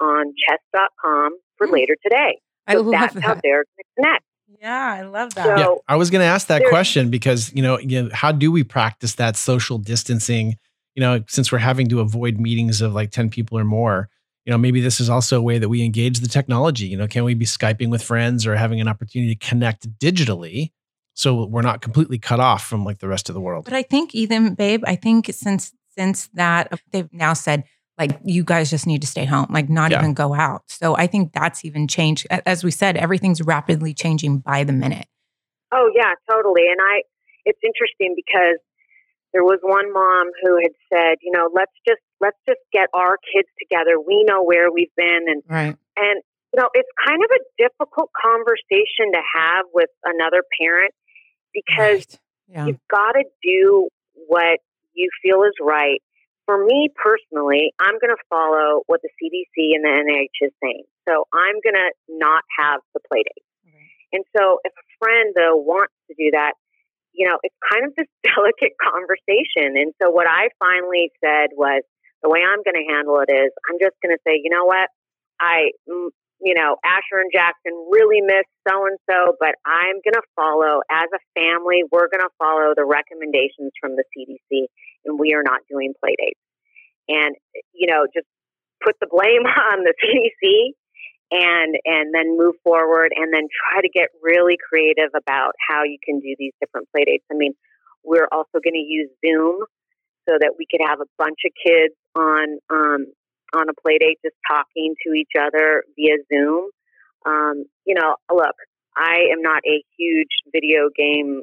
[0.00, 1.72] on chess.com for mm.
[1.72, 2.40] later today.
[2.68, 3.22] So I love that's that.
[3.22, 4.24] how they're going to connect.
[4.60, 5.44] Yeah, I love that.
[5.44, 8.32] So, yeah, I was going to ask that question because, you know, you know, how
[8.32, 10.56] do we practice that social distancing?
[10.94, 14.08] You know, since we're having to avoid meetings of like 10 people or more,
[14.44, 16.86] you know, maybe this is also a way that we engage the technology.
[16.86, 20.72] You know, can we be Skyping with friends or having an opportunity to connect digitally
[21.20, 23.64] so we're not completely cut off from like the rest of the world?
[23.64, 27.64] But I think even, babe, I think since since that they've now said
[27.98, 29.98] like you guys just need to stay home, like not yeah.
[29.98, 30.62] even go out.
[30.68, 32.26] So I think that's even changed.
[32.30, 35.06] As we said, everything's rapidly changing by the minute.
[35.70, 36.62] Oh yeah, totally.
[36.70, 37.02] And I,
[37.44, 38.58] it's interesting because
[39.34, 43.18] there was one mom who had said, you know, let's just let's just get our
[43.34, 44.00] kids together.
[44.00, 45.76] We know where we've been and right.
[45.96, 46.22] and
[46.54, 50.94] you know, it's kind of a difficult conversation to have with another parent
[51.52, 52.18] because right.
[52.48, 52.66] yeah.
[52.66, 53.88] you've got to do
[54.26, 54.60] what
[54.94, 56.02] you feel is right.
[56.46, 60.84] For me personally, I'm going to follow what the CDC and the NIH is saying.
[61.08, 63.44] So I'm going to not have the play date.
[64.12, 66.54] And so if a friend though wants to do that,
[67.12, 69.78] you know, it's kind of this delicate conversation.
[69.78, 71.82] And so what I finally said was
[72.22, 74.64] the way I'm going to handle it is I'm just going to say, you know
[74.66, 74.90] what?
[75.40, 75.72] I,
[76.40, 80.80] you know, Asher and Jackson really miss so and so, but I'm going to follow
[80.90, 84.66] as a family, we're going to follow the recommendations from the CDC
[85.04, 86.40] and we are not doing play dates.
[87.08, 87.36] And,
[87.72, 88.26] you know, just
[88.82, 90.72] put the blame on the CDC
[91.30, 95.98] and and then move forward and then try to get really creative about how you
[96.02, 97.24] can do these different play dates.
[97.30, 97.54] I mean,
[98.02, 99.62] we're also going to use Zoom
[100.28, 103.06] so that we could have a bunch of kids on um,
[103.54, 106.70] on a play date just talking to each other via Zoom.
[107.26, 108.54] Um, you know, look,
[108.96, 111.42] I am not a huge video game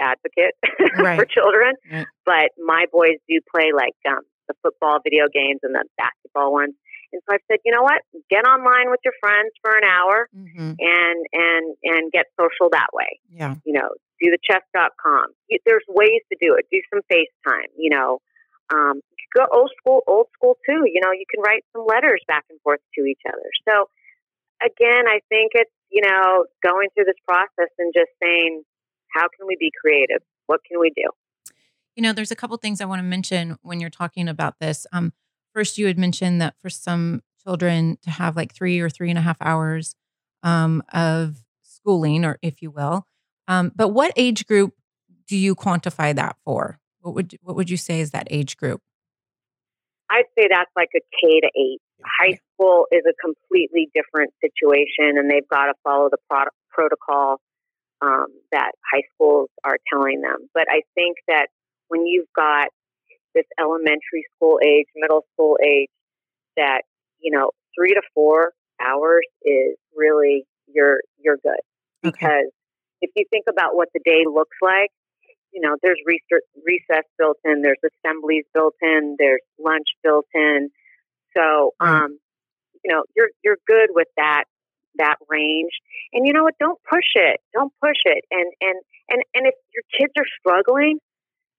[0.00, 0.54] advocate
[0.98, 1.18] Right.
[1.18, 2.06] for children, Right.
[2.24, 6.74] but my boys do play like um, the football video games and the basketball ones.
[7.12, 8.02] And so I said, you know what?
[8.28, 10.74] Get online with your friends for an hour Mhm.
[10.78, 13.20] and and and get social that way.
[13.32, 13.54] Yeah.
[13.64, 13.88] You know,
[14.20, 15.26] do the chess.com.
[15.64, 16.66] There's ways to do it.
[16.70, 17.70] Do some FaceTime.
[17.78, 18.18] You know,
[18.72, 19.00] um,
[19.34, 20.84] go old school, old school too.
[20.86, 23.50] You know, you can write some letters back and forth to each other.
[23.68, 23.88] So
[24.62, 28.62] again, I think it's you know going through this process and just saying,
[29.12, 30.22] how can we be creative?
[30.46, 31.08] What can we do?
[31.94, 34.86] You know, there's a couple things I want to mention when you're talking about this.
[34.92, 35.12] Um,
[35.54, 39.18] first, you had mentioned that for some children to have like three or three and
[39.18, 39.94] a half hours
[40.42, 43.06] um, of schooling, or if you will.
[43.48, 44.74] Um, but what age group
[45.26, 46.78] do you quantify that for?
[47.06, 48.82] What would what would you say is that age group?
[50.10, 51.78] I'd say that's like a K to eight.
[52.04, 57.40] High school is a completely different situation, and they've got to follow the pro- protocol
[58.02, 60.48] um, that high schools are telling them.
[60.52, 61.46] But I think that
[61.86, 62.70] when you've got
[63.36, 65.90] this elementary school age, middle school age,
[66.56, 66.82] that
[67.20, 68.50] you know, three to four
[68.84, 71.62] hours is really you're you're good
[72.04, 72.18] Okay.
[72.18, 72.50] because
[73.00, 74.90] if you think about what the day looks like,
[75.52, 80.70] you know, there's recess, built in, there's assemblies built in, there's lunch built in.
[81.36, 82.18] So, um,
[82.84, 84.44] you know, you're you're good with that
[84.98, 85.72] that range.
[86.12, 86.54] And you know what?
[86.58, 87.40] Don't push it.
[87.52, 88.24] Don't push it.
[88.30, 88.78] And and
[89.10, 90.98] and and if your kids are struggling,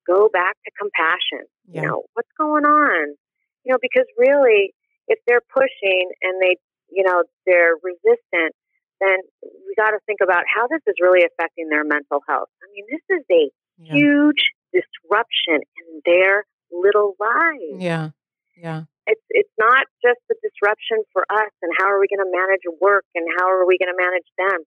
[0.07, 1.47] go back to compassion.
[1.67, 1.81] Yeah.
[1.81, 3.15] You know, what's going on?
[3.63, 4.73] You know, because really,
[5.07, 6.57] if they're pushing and they,
[6.89, 8.55] you know, they're resistant,
[8.99, 12.49] then we got to think about how this is really affecting their mental health.
[12.63, 13.93] I mean, this is a Yeah.
[13.93, 17.81] huge disruption in their little lives.
[17.81, 18.09] Yeah.
[18.57, 18.83] Yeah.
[19.05, 22.65] It's it's not just the disruption for us and how are we going to manage
[22.81, 24.65] work and how are we going to manage them.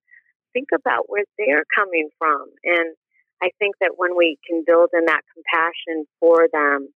[0.54, 2.96] Think about where they're coming from, and
[3.42, 6.88] I think that when we can build in that compassion for them,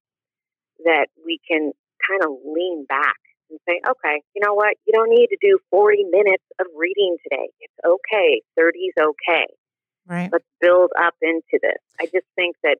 [0.85, 1.71] that we can
[2.03, 4.75] kind of lean back and say, okay, you know what?
[4.87, 7.47] You don't need to do 40 minutes of reading today.
[7.61, 8.43] It's okay.
[8.57, 9.47] 30 is okay
[10.07, 10.31] Right.
[10.33, 11.79] let's build up into this.
[12.01, 12.79] I just think that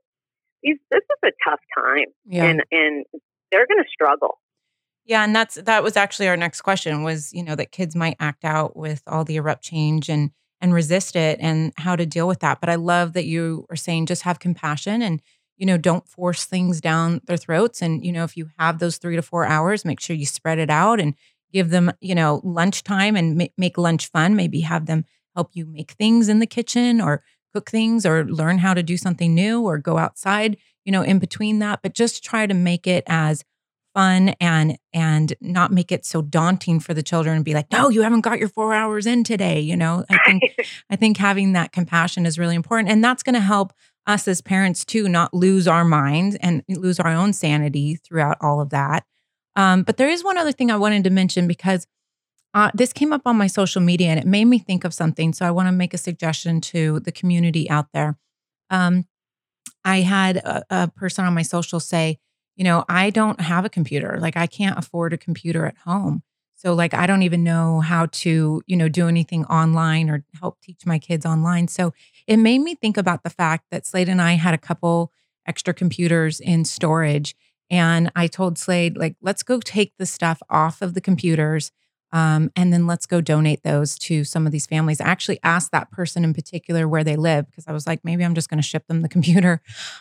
[0.63, 2.45] these this is a tough time, Yeah.
[2.45, 3.05] and and
[3.51, 4.39] they're going to struggle.
[5.07, 8.17] Yeah, and that's that was actually our next question was, you know, that kids might
[8.21, 12.27] act out with all the erupt change and and resist it and how to deal
[12.27, 12.61] with that.
[12.61, 15.21] But I love that you are saying just have compassion and
[15.57, 18.97] you know, don't force things down their throats and you know, if you have those
[18.99, 21.15] 3 to 4 hours, make sure you spread it out and
[21.53, 25.05] give them, you know, lunchtime and ma- make lunch fun, maybe have them
[25.35, 27.23] help you make things in the kitchen or
[27.53, 31.19] cook things or learn how to do something new or go outside, you know, in
[31.19, 33.45] between that, but just try to make it as
[33.95, 37.89] fun and and not make it so daunting for the children and be like no
[37.89, 40.05] you haven't got your 4 hours in today you know?
[40.11, 40.43] I think
[40.91, 43.73] i think having that compassion is really important and that's going to help
[44.07, 48.61] us as parents too not lose our minds and lose our own sanity throughout all
[48.61, 49.05] of that.
[49.57, 51.87] Um, but there is one other thing i wanted to mention because
[52.55, 55.33] uh, this came up on my social media and it made me think of something
[55.33, 58.17] so i want to make a suggestion to the community out there
[58.71, 59.05] um,
[59.85, 62.19] i had a, a person on my social say
[62.57, 64.19] you know, I don't have a computer.
[64.21, 66.23] Like I can't afford a computer at home.
[66.55, 70.61] So like I don't even know how to, you know, do anything online or help
[70.63, 71.69] teach my kids online.
[71.69, 71.93] So
[72.27, 75.13] it made me think about the fact that Slade and I had a couple
[75.47, 77.35] extra computers in storage
[77.71, 81.71] and I told Slade like let's go take the stuff off of the computers
[82.15, 85.01] um, and then let's go donate those to some of these families.
[85.01, 88.25] I actually asked that person in particular where they live because I was like, maybe
[88.25, 89.61] I'm just going to ship them the computer.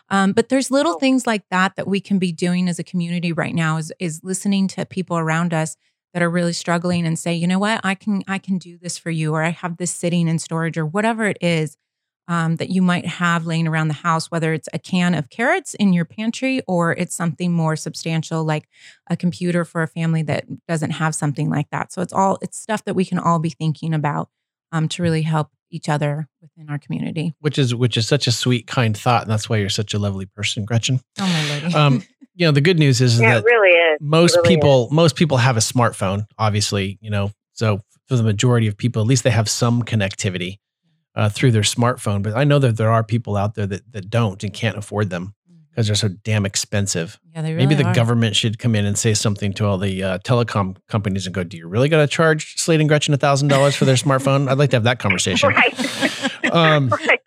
[0.09, 0.99] Um, but there's little Oh.
[0.99, 3.77] things like that that we can be doing as a community right now.
[3.77, 5.75] Is is listening to people around us
[6.13, 8.97] that are really struggling and say, you know what, I can I can do this
[8.97, 11.77] for you, or I have this sitting in storage, or whatever it is.
[12.29, 15.73] Um, that you might have laying around the house, whether it's a can of carrots
[15.73, 18.69] in your pantry or it's something more substantial like
[19.09, 21.91] a computer for a family that doesn't have something like that.
[21.91, 24.29] So it's all it's stuff that we can all be thinking about
[24.71, 27.33] um, to really help each other within our community.
[27.41, 29.99] which is which is such a sweet, kind thought, and that's why you're such a
[29.99, 31.01] lovely person, Gretchen.
[31.19, 31.75] Oh my lady.
[31.75, 32.03] Um,
[32.35, 33.97] you know, the good news is Yeah, that it really is.
[33.99, 38.67] most really people most people have a smartphone obviously you know so for the majority
[38.67, 40.57] of people at least they have some connectivity
[41.15, 44.09] uh, through their smartphone but i know that there are people out there that, that
[44.09, 45.33] don't and can't afford them
[45.69, 47.19] because they're so damn expensive.
[47.33, 47.95] Yeah, they really Maybe the are.
[47.95, 51.43] government should come in and say something to all the uh, telecom companies and go,
[51.43, 54.59] "Do you really got to charge Slade and Gretchen thousand dollars for their smartphone?" I'd
[54.59, 55.49] like to have that conversation.
[55.49, 56.31] right.
[56.51, 57.19] Um, right.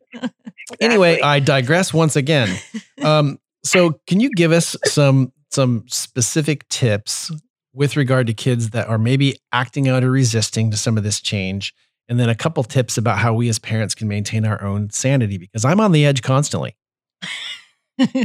[0.80, 1.22] Anyway, Exactly.
[1.28, 2.56] I digress once again.
[3.02, 7.32] Um, so, can you give us some some specific tips
[7.72, 11.20] with regard to kids that are maybe acting out or resisting to some of this
[11.20, 11.74] change,
[12.08, 15.38] and then a couple tips about how we as parents can maintain our own sanity?
[15.38, 16.76] Because I'm on the edge constantly.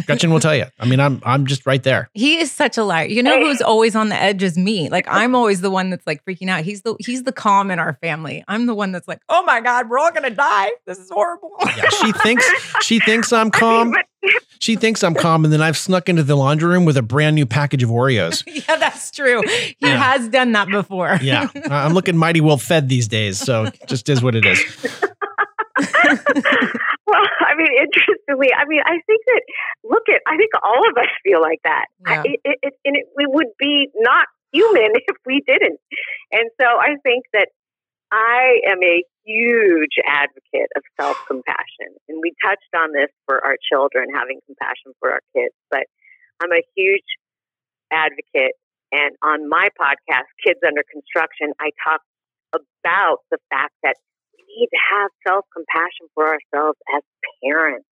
[0.05, 0.65] Gretchen will tell you.
[0.81, 2.09] I mean, I'm I'm just right there.
[2.13, 3.05] He is such a liar.
[3.05, 4.89] You know who's always on the edge is me.
[4.89, 6.65] Like I'm always the one that's like freaking out.
[6.65, 8.43] He's the he's the calm in our family.
[8.49, 10.71] I'm the one that's like, oh my god, we're all gonna die.
[10.85, 11.51] This is horrible.
[11.77, 12.45] Yeah, she thinks
[12.83, 13.91] she thinks I'm I mean, calm.
[13.91, 14.05] but-
[14.59, 17.35] She thinks I'm calm, and then I've snuck into the laundry room with a brand
[17.35, 18.43] new package of Oreos.
[18.67, 19.41] yeah, that's true.
[19.47, 19.97] He Yeah.
[19.97, 21.17] has done that before.
[21.21, 24.59] Yeah, I'm looking mighty well fed these days, so it just is what it is.
[25.79, 29.41] well, I mean, interestingly, I mean, I think that
[29.83, 31.85] look at, I think all of us feel like that.
[32.07, 32.23] Yeah.
[32.25, 35.79] It, it, it, and it, we would be not human if we didn't.
[36.31, 37.49] And so I think that
[38.11, 41.95] I am a huge advocate of self compassion.
[42.09, 45.83] And we touched on this for our children, having compassion for our kids, but
[46.43, 47.07] I'm a huge
[47.91, 48.55] advocate.
[48.91, 52.01] And on my podcast, Kids Under Construction, I talk
[52.53, 53.95] about the fact that
[54.35, 57.01] we need to have self compassion for ourselves as
[57.43, 57.85] parents.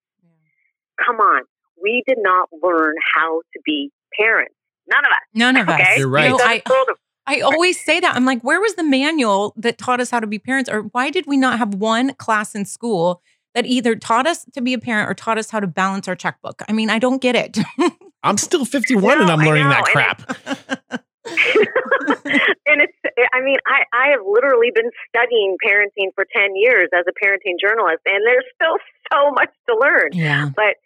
[1.06, 1.44] Come on.
[1.82, 3.90] We did not learn how to be
[4.20, 4.56] parents.
[4.92, 5.26] None of us.
[5.34, 5.80] None of us.
[5.80, 6.00] Okay.
[6.00, 6.32] You're right.
[6.32, 6.98] You know, I, it's sort of-
[7.30, 8.16] I always say that.
[8.16, 10.68] I'm like, where was the manual that taught us how to be parents?
[10.68, 13.22] Or why did we not have one class in school
[13.54, 16.16] that either taught us to be a parent or taught us how to balance our
[16.16, 16.64] checkbook?
[16.68, 17.60] I mean, I don't get it.
[18.24, 20.26] I'm still 51 and I'm learning that crap.
[21.30, 26.90] and it's, eh, I mean, I, I have literally been studying parenting for 10 years
[26.98, 28.78] as a parenting journalist, and there's still
[29.14, 30.10] so much to learn.
[30.14, 30.50] yeah.
[30.56, 30.78] But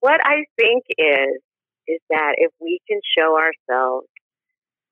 [0.00, 1.40] what I think is,
[1.86, 4.08] is that if we can show ourselves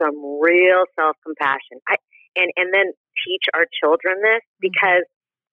[0.01, 1.97] some real self compassion, I
[2.37, 2.93] and and then
[3.27, 4.73] teach our children this mm-hmm.
[4.73, 5.05] because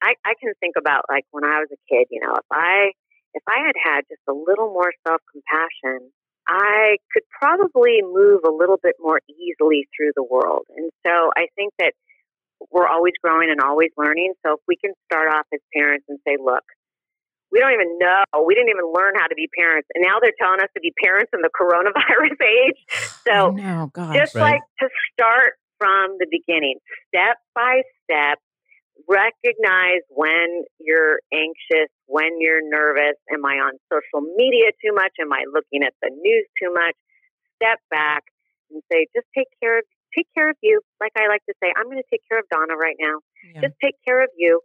[0.02, 2.96] I I can think about like when I was a kid, you know, if I
[3.34, 6.10] if I had had just a little more self compassion,
[6.48, 10.66] I could probably move a little bit more easily through the world.
[10.76, 11.94] And so I think that
[12.72, 14.34] we're always growing and always learning.
[14.46, 16.64] So if we can start off as parents and say, look,
[17.52, 18.24] we don't even know.
[18.44, 19.88] We didn't even learn how to be parents.
[19.96, 22.80] And now they're telling us to be parents in the coronavirus age.
[23.28, 24.16] So no, gosh.
[24.16, 24.54] just Right.
[24.54, 28.40] like to start from the beginning, step by step,
[29.08, 33.16] recognize when you're anxious, when you're nervous.
[33.32, 35.12] Am I on social media too much?
[35.22, 36.96] Am I looking at the news too much?
[37.62, 38.24] Step back
[38.72, 40.82] and say, just take care of take care of you.
[41.00, 43.20] Like I like to say, I'm going to take care of Donna right now.
[43.44, 44.62] Yeah, Just take care of you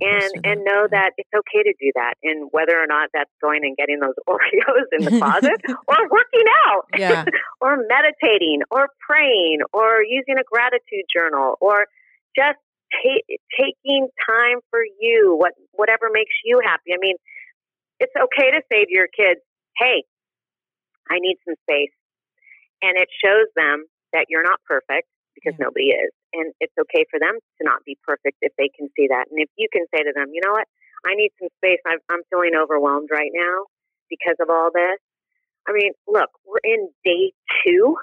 [0.00, 3.62] and and know that it's okay to do that and whether or not that's going
[3.62, 7.24] and getting those oreos in the closet or working out Yeah.
[7.60, 11.86] or meditating or praying or using a gratitude journal or
[12.34, 12.58] just
[12.90, 13.28] ta-
[13.58, 17.16] taking time for you what whatever makes you happy i mean
[17.98, 19.40] it's okay to say to your kids
[19.76, 20.02] hey
[21.10, 21.94] i need some space
[22.82, 25.66] and it shows them that you're not perfect because Yeah.
[25.66, 29.06] nobody is and it's okay for them to not be perfect if they can see
[29.08, 30.66] that and if you can say to them you know what
[31.06, 33.66] i need some space i'm, I'm feeling overwhelmed right now
[34.10, 34.98] because of all this
[35.68, 37.32] i mean look we're in day
[37.64, 37.96] two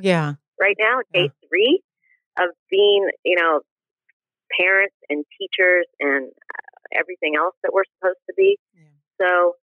[0.00, 0.34] yeah.
[0.60, 1.82] right now, day three
[2.38, 3.60] of being, you know,
[4.58, 8.58] parents and teachers and uh, everything else that we're supposed to be.
[8.74, 8.90] Yeah.
[9.20, 9.54] So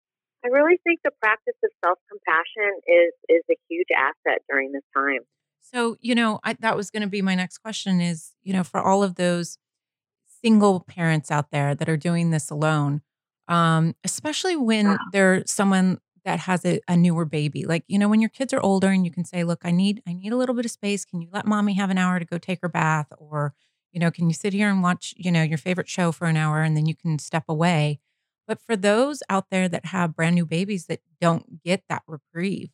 [0.43, 4.85] I really think the practice of self compassion is is a huge asset during this
[4.95, 5.21] time.
[5.61, 8.63] So, you know, I, that was going to be my next question is, you know,
[8.63, 9.57] for all of those
[10.43, 13.01] single parents out there that are doing this alone,
[13.47, 18.21] um, especially when they're someone that has a, a newer baby, like, you know, when
[18.21, 20.55] your kids are older and you can say, look, I need, I need a little
[20.55, 21.05] bit of space.
[21.05, 23.07] Can you let mommy have an hour to go take her bath?
[23.17, 23.53] Or,
[23.91, 26.37] you know, can you sit here and watch, you know, your favorite show for an
[26.37, 27.99] hour and then you can step away?
[28.47, 32.69] But for those out there that have brand new babies that don't get that reprieve,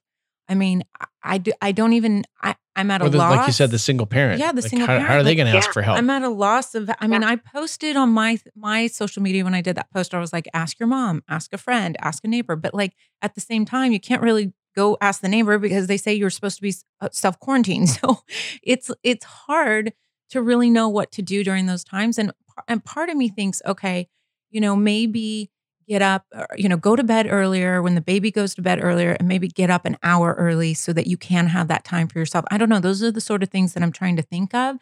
[0.50, 1.52] I mean, I, I do.
[1.62, 2.24] I don't even.
[2.42, 3.38] I, I'm at a the, loss.
[3.38, 4.40] like you said, the single parent.
[4.40, 5.98] Yeah, the Like, single how, How parent, are they going to ask for help?
[5.98, 6.90] I'm at a loss of.
[7.00, 10.14] I mean, I posted on my my social media when I did that post.
[10.14, 12.56] I was like, ask your mom, ask a friend, ask a neighbor.
[12.56, 15.98] But like at the same time, you can't really go ask the neighbor because they
[15.98, 17.90] say you're supposed to be uh, self quarantined.
[18.02, 18.20] So
[18.64, 19.94] it's it's hard
[20.30, 22.18] to really know what to do during those times.
[22.18, 22.32] And
[22.68, 24.08] and part of me thinks, okay,
[24.50, 25.50] you know, maybe
[25.88, 28.80] get up, or, you know, go to bed earlier when the baby goes to bed
[28.84, 32.08] earlier, and maybe get up an hour early so that you can have that time
[32.08, 32.46] for yourself.
[32.52, 32.80] I don't know.
[32.80, 34.78] Those are the sort of things that I'm trying to think of.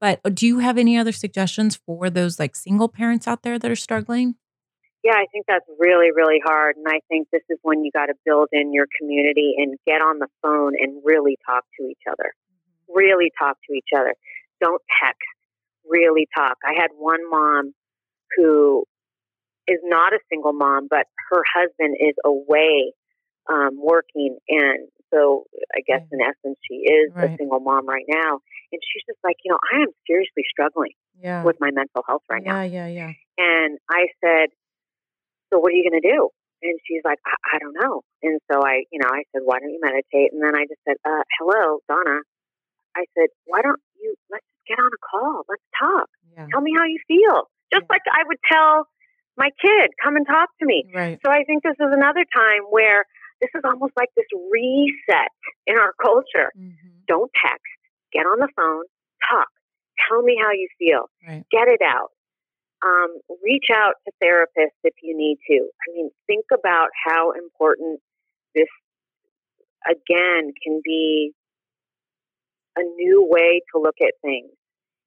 [0.00, 3.58] But uh, do you have any other suggestions for those like single parents out there
[3.58, 4.36] that are struggling?
[5.04, 6.76] Yeah, I think that's really, really hard.
[6.76, 10.00] And I think this is when you got to build in your community and get
[10.00, 12.34] on the phone and really talk to each other.
[12.88, 14.14] Really talk to each other.
[14.60, 15.22] Don't text.
[15.88, 16.56] Really talk.
[16.64, 17.72] I had one mom
[18.36, 18.84] who
[19.68, 22.92] is not a single mom, but her husband is away
[23.48, 24.38] um, working.
[24.48, 27.32] And so I guess in essence, she is Right.
[27.32, 28.40] a single mom right now.
[28.72, 31.44] And she's just like, you know, I am seriously struggling Yeah.
[31.44, 32.62] with my mental health right now.
[32.62, 33.12] yeah, yeah, yeah.
[33.38, 34.48] And I said,
[35.50, 36.28] So what are you going to do?
[36.60, 38.02] And she's like, I, I don't know.
[38.22, 40.32] And so I, you know, I said, Why don't you meditate?
[40.32, 42.20] And then I just said, uh, Hello, Donna.
[42.96, 45.44] I said, Why don't you, let's get on a call.
[45.48, 46.08] Let's talk.
[46.36, 46.46] Yeah.
[46.52, 47.48] Tell me how you feel.
[47.72, 47.94] Just Yeah.
[47.96, 48.88] like I would tell
[49.38, 50.84] my kid, Come and talk to me.
[50.94, 51.18] Right.
[51.24, 53.04] So I think this is another time where
[53.40, 55.30] this is almost like this reset
[55.66, 56.50] in our culture.
[56.58, 57.06] Mhm.
[57.06, 57.64] Don't text,
[58.12, 58.84] get on the phone,
[59.30, 59.48] talk.
[60.08, 61.44] Tell me how you feel Right.
[61.50, 62.10] get it out.
[62.82, 65.70] Um, reach out to therapists if you need to.
[65.88, 68.00] I mean, think about how important
[68.54, 68.68] this,
[69.86, 71.32] again, can be
[72.76, 74.52] a new way to look at things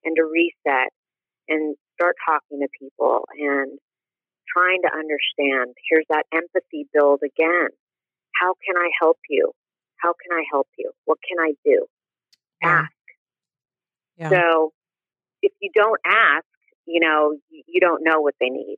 [0.04, 0.90] and to reset
[1.48, 3.80] and start talking to people and
[4.56, 5.76] trying to understand.
[5.90, 7.70] Here's that empathy build again.
[8.34, 9.52] How can I help you?
[9.98, 10.92] How can I help you?
[11.06, 11.86] What can I do?
[12.64, 12.92] Ask.
[14.18, 14.30] Yeah.
[14.30, 14.74] So
[15.42, 16.46] if you don't ask,
[16.86, 18.78] you know, you, you don't know what they need.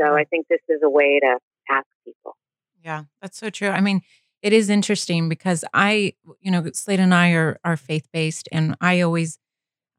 [0.00, 1.38] So I think this is a way to
[1.68, 2.36] ask people.
[2.82, 3.68] Yeah, that's so true.
[3.68, 4.00] I mean,
[4.42, 8.74] it is interesting because I, you know, Slade and I are are faith based, and
[8.80, 9.38] I always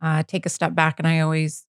[0.01, 1.67] uh, take a step back and I always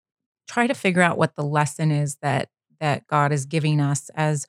[0.48, 2.50] try to figure out what the lesson is that
[2.80, 4.48] that God is giving us as,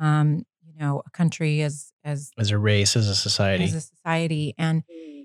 [0.00, 3.64] um, you know, a country as as As a race, as a society.
[3.64, 4.54] as a society.
[4.58, 4.82] And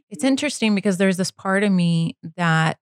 [0.10, 2.80] it's interesting because there's this part of me that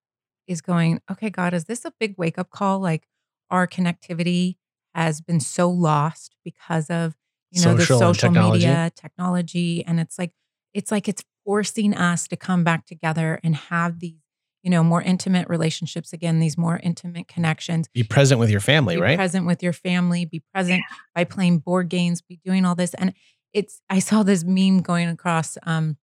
[0.47, 2.79] is going, okay, God, is this a big wake up call?
[2.79, 3.07] Like
[3.49, 4.55] our connectivity
[4.93, 7.15] has been so lost because of,
[7.51, 8.65] you know, Social the social technology.
[8.65, 9.83] media, technology.
[9.85, 10.33] And it's like,
[10.73, 14.19] it's like it's forcing us to come back together and have these,
[14.65, 18.95] you know, more intimate relationships again, these more intimate connections Be present with your family,
[18.95, 18.99] right?
[18.99, 19.17] be right?
[19.17, 20.83] present with your family, be present
[21.13, 22.95] by playing board games, be doing all this.
[22.95, 23.13] And
[23.53, 25.97] it's I saw this meme going across um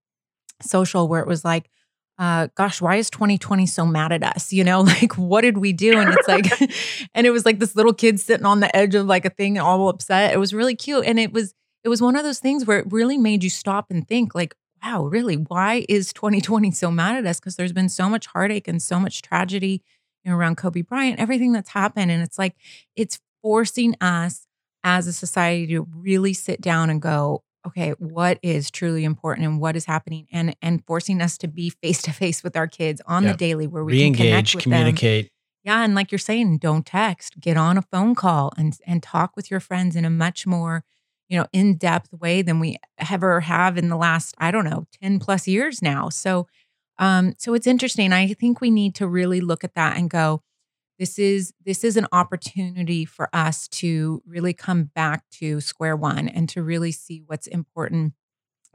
[0.63, 1.69] social where it was like,
[2.21, 4.53] uh, gosh, why is 2020 so mad at us?
[4.53, 5.99] You know, like what did we do?
[5.99, 6.47] And it's like,
[7.15, 9.59] and it was like this little kid sitting on the edge of like a thing,
[9.59, 10.33] all upset.
[10.33, 11.05] It was really cute.
[11.05, 11.53] And it was,
[11.83, 14.55] it was one of those things where it really made you stop and think, like,
[14.83, 17.39] wow, really, why is 2020 so mad at us?
[17.41, 19.83] Because there's been so much heartache and so much tragedy
[20.25, 22.11] you know, around Kobe Bryant, everything that's happened.
[22.11, 22.55] And it's like,
[22.97, 24.47] it's forcing us
[24.85, 29.61] as a society to really sit down and go, okay, what is truly important and
[29.61, 30.27] what is happening?
[30.33, 33.33] And and forcing us to be face to face with our kids on Yeah.
[33.33, 34.73] the daily where we can connect Re-engage, with them.
[34.73, 35.29] communicate.
[35.65, 37.39] Yeah, and like you're saying, don't text.
[37.39, 40.85] Get on a phone call and and talk with your friends in a much more,
[41.33, 42.77] you know, in-depth way than we
[43.11, 46.11] ever have in the last, I don't know, 10 plus years now.
[46.11, 46.47] So
[46.99, 48.13] um so it's interesting.
[48.13, 50.43] I think we need to really look at that and go
[50.99, 56.29] this is this is an opportunity for us to really come back to square one
[56.29, 58.13] and to really see what's important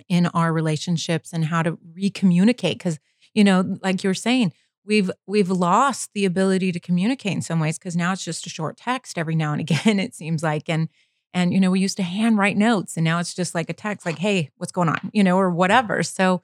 [0.09, 2.97] in our relationships and how to recommunicate because
[3.35, 4.51] you know like you're saying
[4.83, 8.49] we've we've lost the ability to communicate in some ways because now it's just a
[8.49, 10.89] short text every now and again it seems like and
[11.37, 14.05] and you know we used to handwrite notes and now it's just like a text
[14.05, 16.41] like hey what's going on you know or whatever so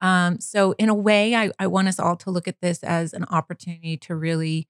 [0.00, 3.12] um so in a way i i want us all to look at this as
[3.12, 4.68] an opportunity to really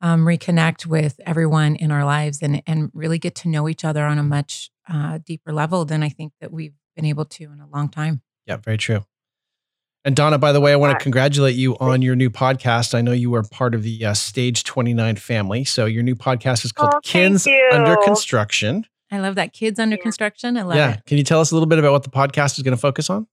[0.00, 4.04] um, reconnect with everyone in our lives and and really get to know each other
[4.04, 7.60] on a much uh, deeper level than I think that we've been able to in
[7.60, 8.20] a long time.
[8.46, 9.06] Yeah, very true.
[10.06, 12.94] And Donna, by the way, I want to congratulate you on your new podcast.
[12.94, 15.64] I know you are part of the uh, Stage 29 family.
[15.64, 17.70] So your new podcast is called Oh, thank Kids you.
[17.72, 18.84] Under Construction.
[19.10, 19.52] I love that.
[19.54, 20.02] Kids under Yeah.
[20.02, 20.56] construction.
[20.58, 20.78] I love it.
[20.78, 20.92] yeah.
[20.94, 21.06] it.
[21.06, 23.08] Can you tell us a little bit about what the podcast is going to focus
[23.08, 23.26] on?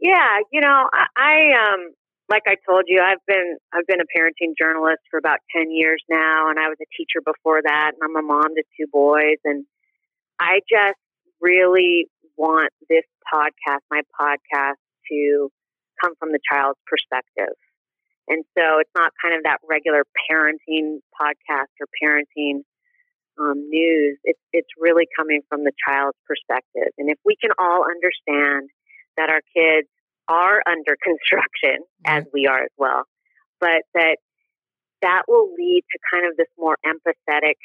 [0.00, 1.90] Yeah, you know, I, I um
[2.28, 6.02] like I told you, I've been I've been a parenting journalist for about ten years
[6.10, 9.38] now, and I was a teacher before that, and I'm a mom to two boys,
[9.44, 9.64] and
[10.38, 10.98] I just
[11.40, 12.06] really
[12.36, 14.74] want this podcast, my podcast,
[15.10, 15.50] to
[16.02, 17.54] come from the child's perspective.
[18.28, 22.60] And so it's not kind of that regular parenting podcast or parenting
[23.40, 24.18] um, news.
[24.24, 26.92] It's it's really coming from the child's perspective.
[26.98, 28.68] And if we can all understand
[29.16, 29.88] that our kids
[30.28, 33.04] are under construction, as we are as well,
[33.60, 34.18] but that
[35.00, 37.56] that will lead to kind of this more empathetic,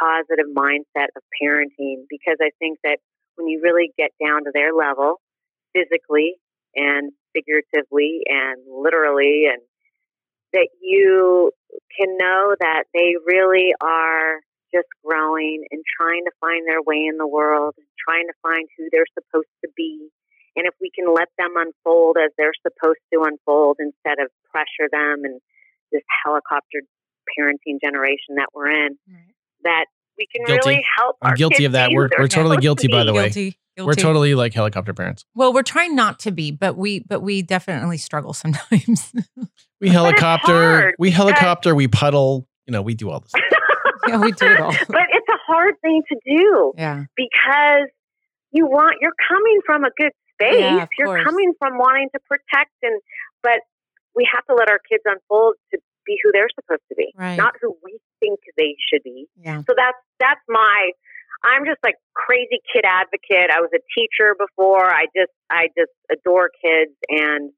[0.00, 2.10] positive mindset of parenting.
[2.10, 2.98] Because I think that
[3.36, 5.20] when you really get down to their level,
[5.72, 6.34] physically
[6.74, 9.60] and figuratively and literally, and
[10.52, 11.50] that you
[11.98, 14.40] can know that they really are
[14.74, 18.68] just growing and trying to find their way in the world and trying to find
[18.78, 20.08] who they're supposed to be.
[20.56, 24.88] And if we can let them unfold as they're supposed to unfold instead of pressure
[24.90, 25.40] them and
[25.92, 26.80] this helicopter
[27.38, 29.34] parenting generation that we're in, Right.
[29.64, 29.86] that
[30.18, 30.68] we can Guilty.
[30.70, 31.16] really help.
[31.22, 31.90] I'm our guilty kids of that.
[31.92, 33.06] We're- we're totally supposed to guilty, by be.
[33.06, 33.22] the way.
[33.24, 33.56] Guilty.
[33.78, 35.24] We're totally like helicopter parents.
[35.34, 39.12] Well, we're trying not to be, but we but we definitely struggle sometimes.
[39.80, 42.46] We helicopter, we helicopter, we puddle.
[42.66, 43.32] You know, we do all this.
[44.08, 44.72] yeah, we do it all.
[44.88, 47.04] but it's a hard thing to do Yeah.
[47.16, 47.88] because
[48.52, 50.60] you want you're coming from a good space.
[50.60, 51.24] Yeah, of you're course.
[51.24, 53.00] coming from wanting to protect and
[53.42, 53.60] but
[54.14, 57.36] we have to let our kids unfold to be who they're supposed to be, Right.
[57.36, 59.26] not who we think they should be.
[59.36, 59.62] Yeah.
[59.66, 60.90] So that's that's my
[61.44, 63.50] I'm just like crazy kid advocate.
[63.50, 64.84] I was a teacher before.
[64.86, 67.50] I just I just adore kids and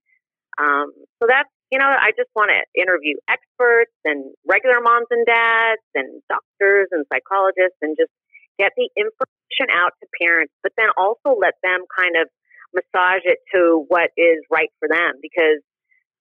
[0.58, 5.26] um so that's you know, I just want to interview experts and regular moms and
[5.26, 8.14] dads and doctors and psychologists and just
[8.62, 12.30] get the information out to parents, but then also let them kind of
[12.70, 15.62] massage it to what is right for them because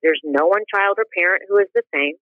[0.01, 2.17] there's no one child or parent who is the same.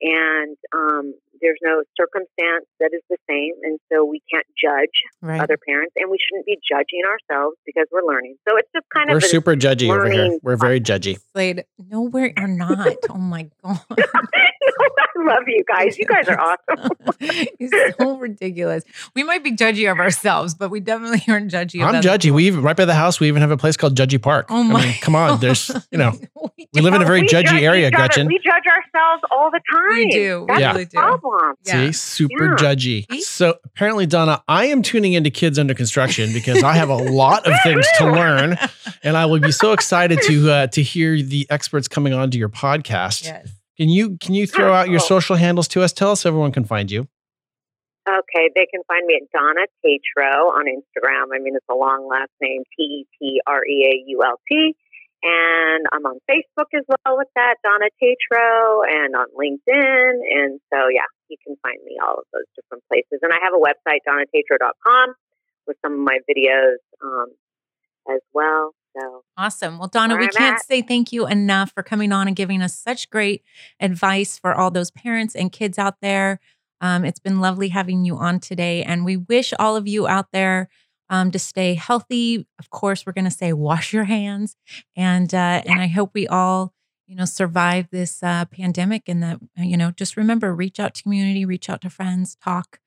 [0.00, 3.52] And um, there's no circumstance that is the same.
[3.62, 4.90] And so we can't judge
[5.22, 5.40] Right.
[5.40, 8.36] other parents and we shouldn't be judging ourselves because we're learning.
[8.48, 10.38] So it's just kind of We're of an- super judgy over here.
[10.42, 11.18] We're very judgy.
[11.32, 12.96] Slade, no, we are not.
[13.10, 13.80] Oh my god.
[15.20, 15.98] I love you guys.
[15.98, 16.38] You guys are
[16.68, 16.90] awesome.
[17.20, 18.84] it's so ridiculous.
[19.16, 21.82] We might be judgy of ourselves, but we definitely aren't judgy.
[21.86, 22.22] of I'm judgy.
[22.24, 22.36] people.
[22.36, 23.18] We even right by the house.
[23.18, 24.46] We even have a place called Judgy Park.
[24.50, 24.80] Oh my!
[24.80, 25.40] I mean, come on.
[25.40, 26.12] There's you know
[26.56, 28.06] we, we live in a very judgy judge area, each other.
[28.06, 28.26] Gretchen.
[28.28, 29.88] We judge ourselves all the time.
[29.98, 30.40] We do.
[30.42, 30.72] We That's Yeah.
[30.72, 30.98] really do.
[30.98, 31.27] problem.
[31.64, 31.86] Yeah.
[31.86, 32.56] See, super Yeah.
[32.56, 33.12] judgy.
[33.22, 37.46] So apparently, Donna, I am tuning into Kids Under Construction because I have a lot
[37.46, 38.56] of things to learn,
[39.02, 42.48] and I will be so excited to uh, to hear the experts coming onto your
[42.48, 43.24] podcast.
[43.24, 43.50] Yes.
[43.76, 45.04] Can you can you throw out your Oh.
[45.04, 45.92] social handles to us?
[45.92, 47.06] Tell us everyone can find you.
[48.08, 51.26] Okay, they can find me at Donna Tetreault on Instagram.
[51.34, 54.40] I mean, it's a long last name, T E T R E A U L
[54.50, 54.74] T.
[55.22, 60.12] And I'm on Facebook as well with that, Donna Tetreault, and on LinkedIn.
[60.32, 63.20] And so, yeah, you can find me all of those different places.
[63.22, 65.14] And I have a website, donnatetreault.com,
[65.66, 67.26] with some of my videos um,
[68.10, 68.72] as well.
[68.98, 69.78] So, Awesome.
[69.78, 70.64] Well, Donna, we I'm can't at.
[70.66, 73.42] say thank you enough for coming on and giving us such great
[73.80, 76.40] advice for all those parents and kids out there.
[76.80, 80.26] Um, it's been lovely having you on today, and we wish all of you out
[80.32, 80.68] there
[81.10, 82.46] um, to stay healthy.
[82.58, 84.56] Of course, we're going to say wash your hands,
[84.96, 86.72] and uh, and I hope we all
[87.08, 90.94] you know survive this uh, pandemic, and that uh, you know just remember reach out
[90.96, 92.80] to community, reach out to friends, talk,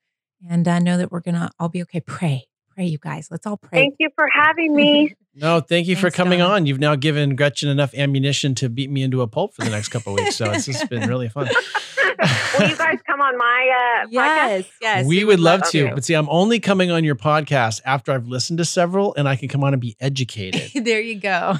[0.48, 2.00] and uh, know that we're gonna all be okay.
[2.00, 3.28] Pray, pray, you guys.
[3.30, 3.80] Let's all pray.
[3.80, 5.14] thank you for having me.
[5.34, 6.56] No, thank you for coming Donna.
[6.56, 6.66] on.
[6.66, 9.88] You've now given Gretchen enough ammunition to beat me into a pulp for the next
[9.88, 10.36] couple of weeks.
[10.36, 11.48] So it's just been really fun.
[12.58, 14.10] Will you guys come on my uh, podcast?
[14.10, 15.06] Yes, yes.
[15.06, 15.94] we would love to, to.
[15.94, 19.36] but see, I'm only coming on your podcast after I've listened to several and I
[19.36, 20.70] can come on and be educated.
[20.84, 21.54] there you go.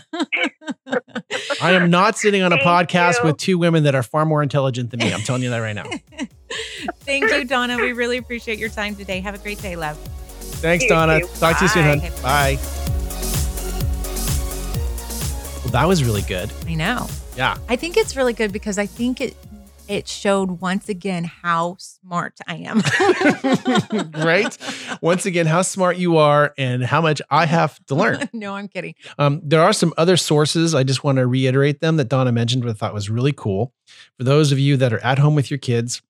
[1.62, 3.28] I am not sitting on a Thank podcast you.
[3.28, 5.14] with two women that are far more intelligent than me.
[5.14, 5.86] I'm telling you that right now.
[7.01, 7.78] Thank you, Donna.
[7.78, 9.20] We really appreciate your time today.
[9.20, 9.98] Have a great day, love.
[10.62, 11.20] Thanks, You Donna.
[11.20, 11.26] too.
[11.40, 12.09] Talk to you soon, Bye.
[12.09, 12.22] hon.
[12.22, 12.59] Bye.
[15.62, 16.51] Well, that was really good.
[16.66, 17.09] I know.
[17.36, 17.56] Yeah.
[17.68, 19.36] I think it's really good because I think it
[19.89, 22.80] it showed once again how smart I am.
[24.24, 24.56] right?
[25.02, 28.28] Once again, how smart you are and how much I have to learn.
[28.32, 28.94] no, I'm kidding.
[29.18, 30.74] Um, there are some other sources.
[30.74, 33.74] I just want to reiterate them that Donna mentioned, what I thought was really cool.
[34.16, 36.01] For those of you that are at home with your kids,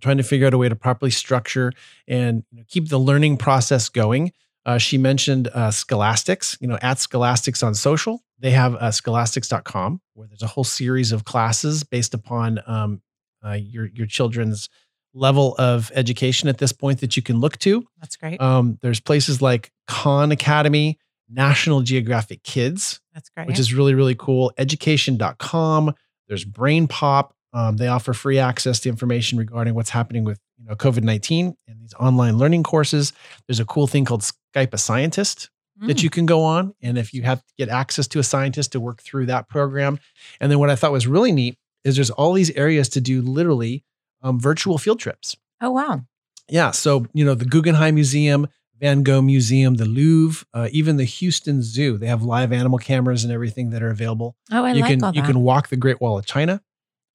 [0.00, 1.72] trying to figure out a way to properly structure
[2.08, 4.32] and you know, keep the learning process going.
[4.66, 8.22] Uh, she mentioned uh, Scholastics, you know, at Scholastics on social.
[8.38, 13.02] They have uh, scholastics.com where there's a whole series of classes based upon um,
[13.44, 14.68] uh, your, your children's
[15.12, 17.86] level of education at this point that you can look to.
[18.00, 18.40] That's great.
[18.40, 20.98] Um, there's places like Khan Academy,
[21.28, 23.46] National Geographic Kids, That's great.
[23.46, 24.52] which is really, really cool.
[24.58, 25.94] Education.com.
[26.28, 27.33] There's Brain Pop.
[27.54, 31.54] Um, they offer free access to information regarding what's happening with you know COVID 19
[31.68, 33.12] and these online learning courses.
[33.48, 35.48] There's a cool thing called Skype a Scientist
[35.80, 36.02] that Mm.
[36.02, 36.74] you can go on.
[36.82, 39.98] And if you have to get access to a scientist to work through that program.
[40.40, 43.20] And then what I thought was really neat is there's all these areas to do
[43.22, 43.84] literally
[44.22, 45.36] um, virtual field trips.
[45.60, 46.02] Oh wow.
[46.48, 46.70] Yeah.
[46.72, 48.46] So, you know, the Guggenheim Museum,
[48.80, 53.24] Van Gogh Museum, the Louvre, uh, even the Houston Zoo, they have live animal cameras
[53.24, 54.36] and everything that are available.
[54.52, 56.60] Oh, I you like can all you can walk the Great Wall of China,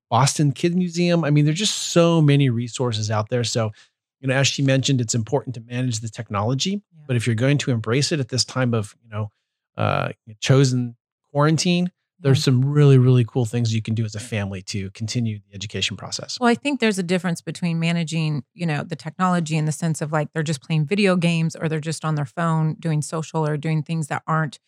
[0.09, 1.23] Boston Kid Museum.
[1.23, 3.43] I mean, there's just so many resources out there.
[3.43, 3.71] So,
[4.19, 6.71] you know, as she mentioned, it's important to manage the technology.
[6.71, 7.03] Yeah.
[7.07, 9.31] But if you're going to embrace it at this time of, you know,
[9.77, 10.09] uh,
[10.39, 10.95] chosen
[11.31, 11.91] quarantine,
[12.21, 15.55] there's some really, really cool things you can do as a family to continue the
[15.55, 16.37] education process.
[16.39, 20.01] Well, I think there's a difference between managing, you know, the technology in the sense
[20.01, 23.47] of like they're just playing video games or they're just on their phone doing social
[23.47, 24.59] or doing things that aren't,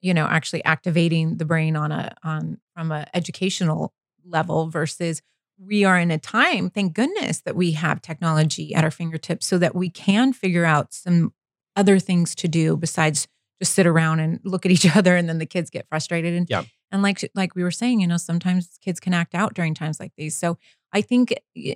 [0.00, 3.92] you know, actually activating the brain on a on from a educational
[4.24, 5.22] level versus
[5.58, 9.58] we are in a time, thank goodness, that we have technology at our fingertips so
[9.58, 11.32] that we can figure out some
[11.76, 13.28] other things to do besides
[13.60, 16.48] just sit around and look at each other and then the kids get frustrated and
[16.50, 16.64] yeah.
[16.94, 20.00] And like like we were saying you know sometimes kids can act out during times
[20.00, 20.56] like these so
[20.92, 21.34] i think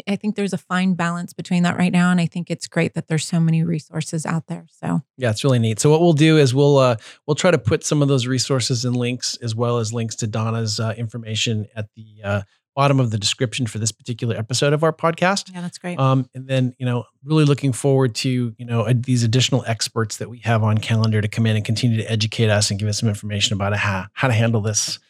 [0.08, 2.94] i think there's a fine balance between that right now and i think it's great
[2.94, 6.12] that there's so many resources out there so yeah it's really neat so what we'll
[6.12, 6.96] do is we'll uh
[7.26, 10.26] we'll try to put some of those resources and links as well as links to
[10.26, 12.42] donna's uh, information at the uh,
[12.78, 15.52] bottom of the description for this particular episode of our podcast.
[15.52, 15.98] Yeah, that's great.
[15.98, 20.30] Um, and then, you know, really looking forward to, you know, these additional experts that
[20.30, 23.00] we have on calendar to come in and continue to educate us and give us
[23.00, 25.00] some information about how, how to handle this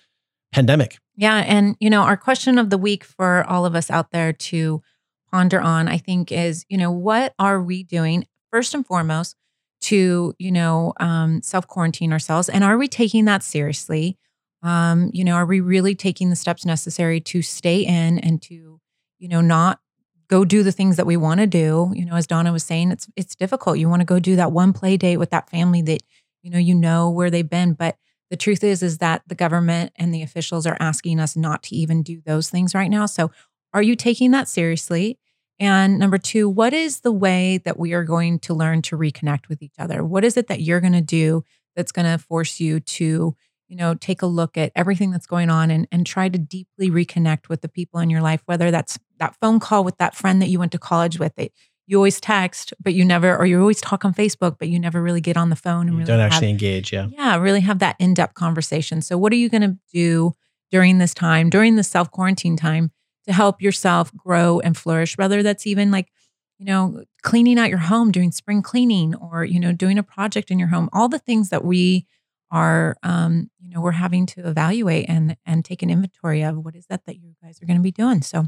[0.53, 0.99] pandemic.
[1.17, 1.39] Yeah.
[1.39, 4.83] And, you know, our question of the week for all of us out there to
[5.31, 9.37] ponder on, I think, is, you know, what are we doing first and foremost
[9.81, 12.49] to, you know, um, self quarantine ourselves?
[12.49, 14.17] And are we taking that seriously?
[14.63, 18.81] Um, you know, are we really taking the steps necessary to stay in and to,
[19.19, 19.81] you know, not
[20.29, 21.93] go do the things that we want to do?
[21.95, 23.79] You know, as Donna was saying, it's it's difficult.
[23.79, 26.03] You want to go do that one play date with that family that,
[26.43, 27.75] you know, you know where they've been.
[27.75, 27.97] But
[28.31, 31.77] the truth is, is that the government and the officials are asking us not to
[31.77, 33.07] even do those things right now.
[33.07, 33.31] So
[33.73, 35.19] are you taking that seriously?
[35.59, 39.49] And number two, what is the way that we are going to learn to reconnect
[39.49, 40.05] with each other?
[40.05, 41.43] What is it that you're going to do
[41.75, 43.35] that's going to force you to
[43.69, 46.91] you know, take a look at everything that's going on and, and try to deeply
[46.91, 50.41] reconnect with the people in your life, whether that's that phone call with that friend
[50.41, 51.53] that you went to college with that
[51.89, 55.03] you always text, but you never, or you always talk on Facebook, but you never
[55.03, 56.93] really get on the phone and really don't actually have, engage.
[56.93, 57.09] Yeah.
[57.11, 57.39] Yeah.
[57.39, 59.01] Really have that in depth conversation.
[59.01, 60.35] So, what are you going to do
[60.71, 62.93] during this time, during the self quarantine time
[63.27, 65.17] to help yourself grow and flourish?
[65.17, 66.13] Whether that's even like,
[66.59, 70.51] you know, cleaning out your home, doing spring cleaning, or, you know, doing a project
[70.51, 72.07] in your home, all the things that we
[72.51, 76.75] are um, you know we're having to evaluate and and take an inventory of what
[76.75, 78.47] is that that you guys are going to be doing so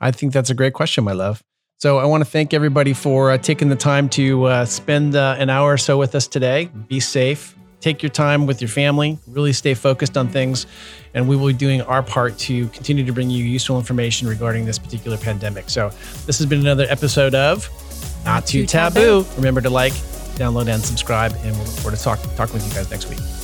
[0.00, 1.42] i think that's a great question my love
[1.82, 5.34] so i want to thank everybody for uh, taking the time to uh, spend uh,
[5.36, 6.70] an hour or so with us today.
[6.86, 7.56] Be safe.
[7.80, 9.18] Take your time with your family.
[9.26, 10.68] Really stay focused on things.
[11.12, 14.64] And we will be doing our part to continue to bring you useful information regarding
[14.64, 15.68] this particular pandemic.
[15.68, 15.88] So
[16.24, 17.68] this has been another episode of
[18.24, 19.24] not too, taboo.
[19.24, 19.34] taboo.
[19.34, 19.94] Remember to like
[20.38, 21.32] download and subscribe.
[21.42, 23.41] And we'll look forward to talk, talking with you guys next week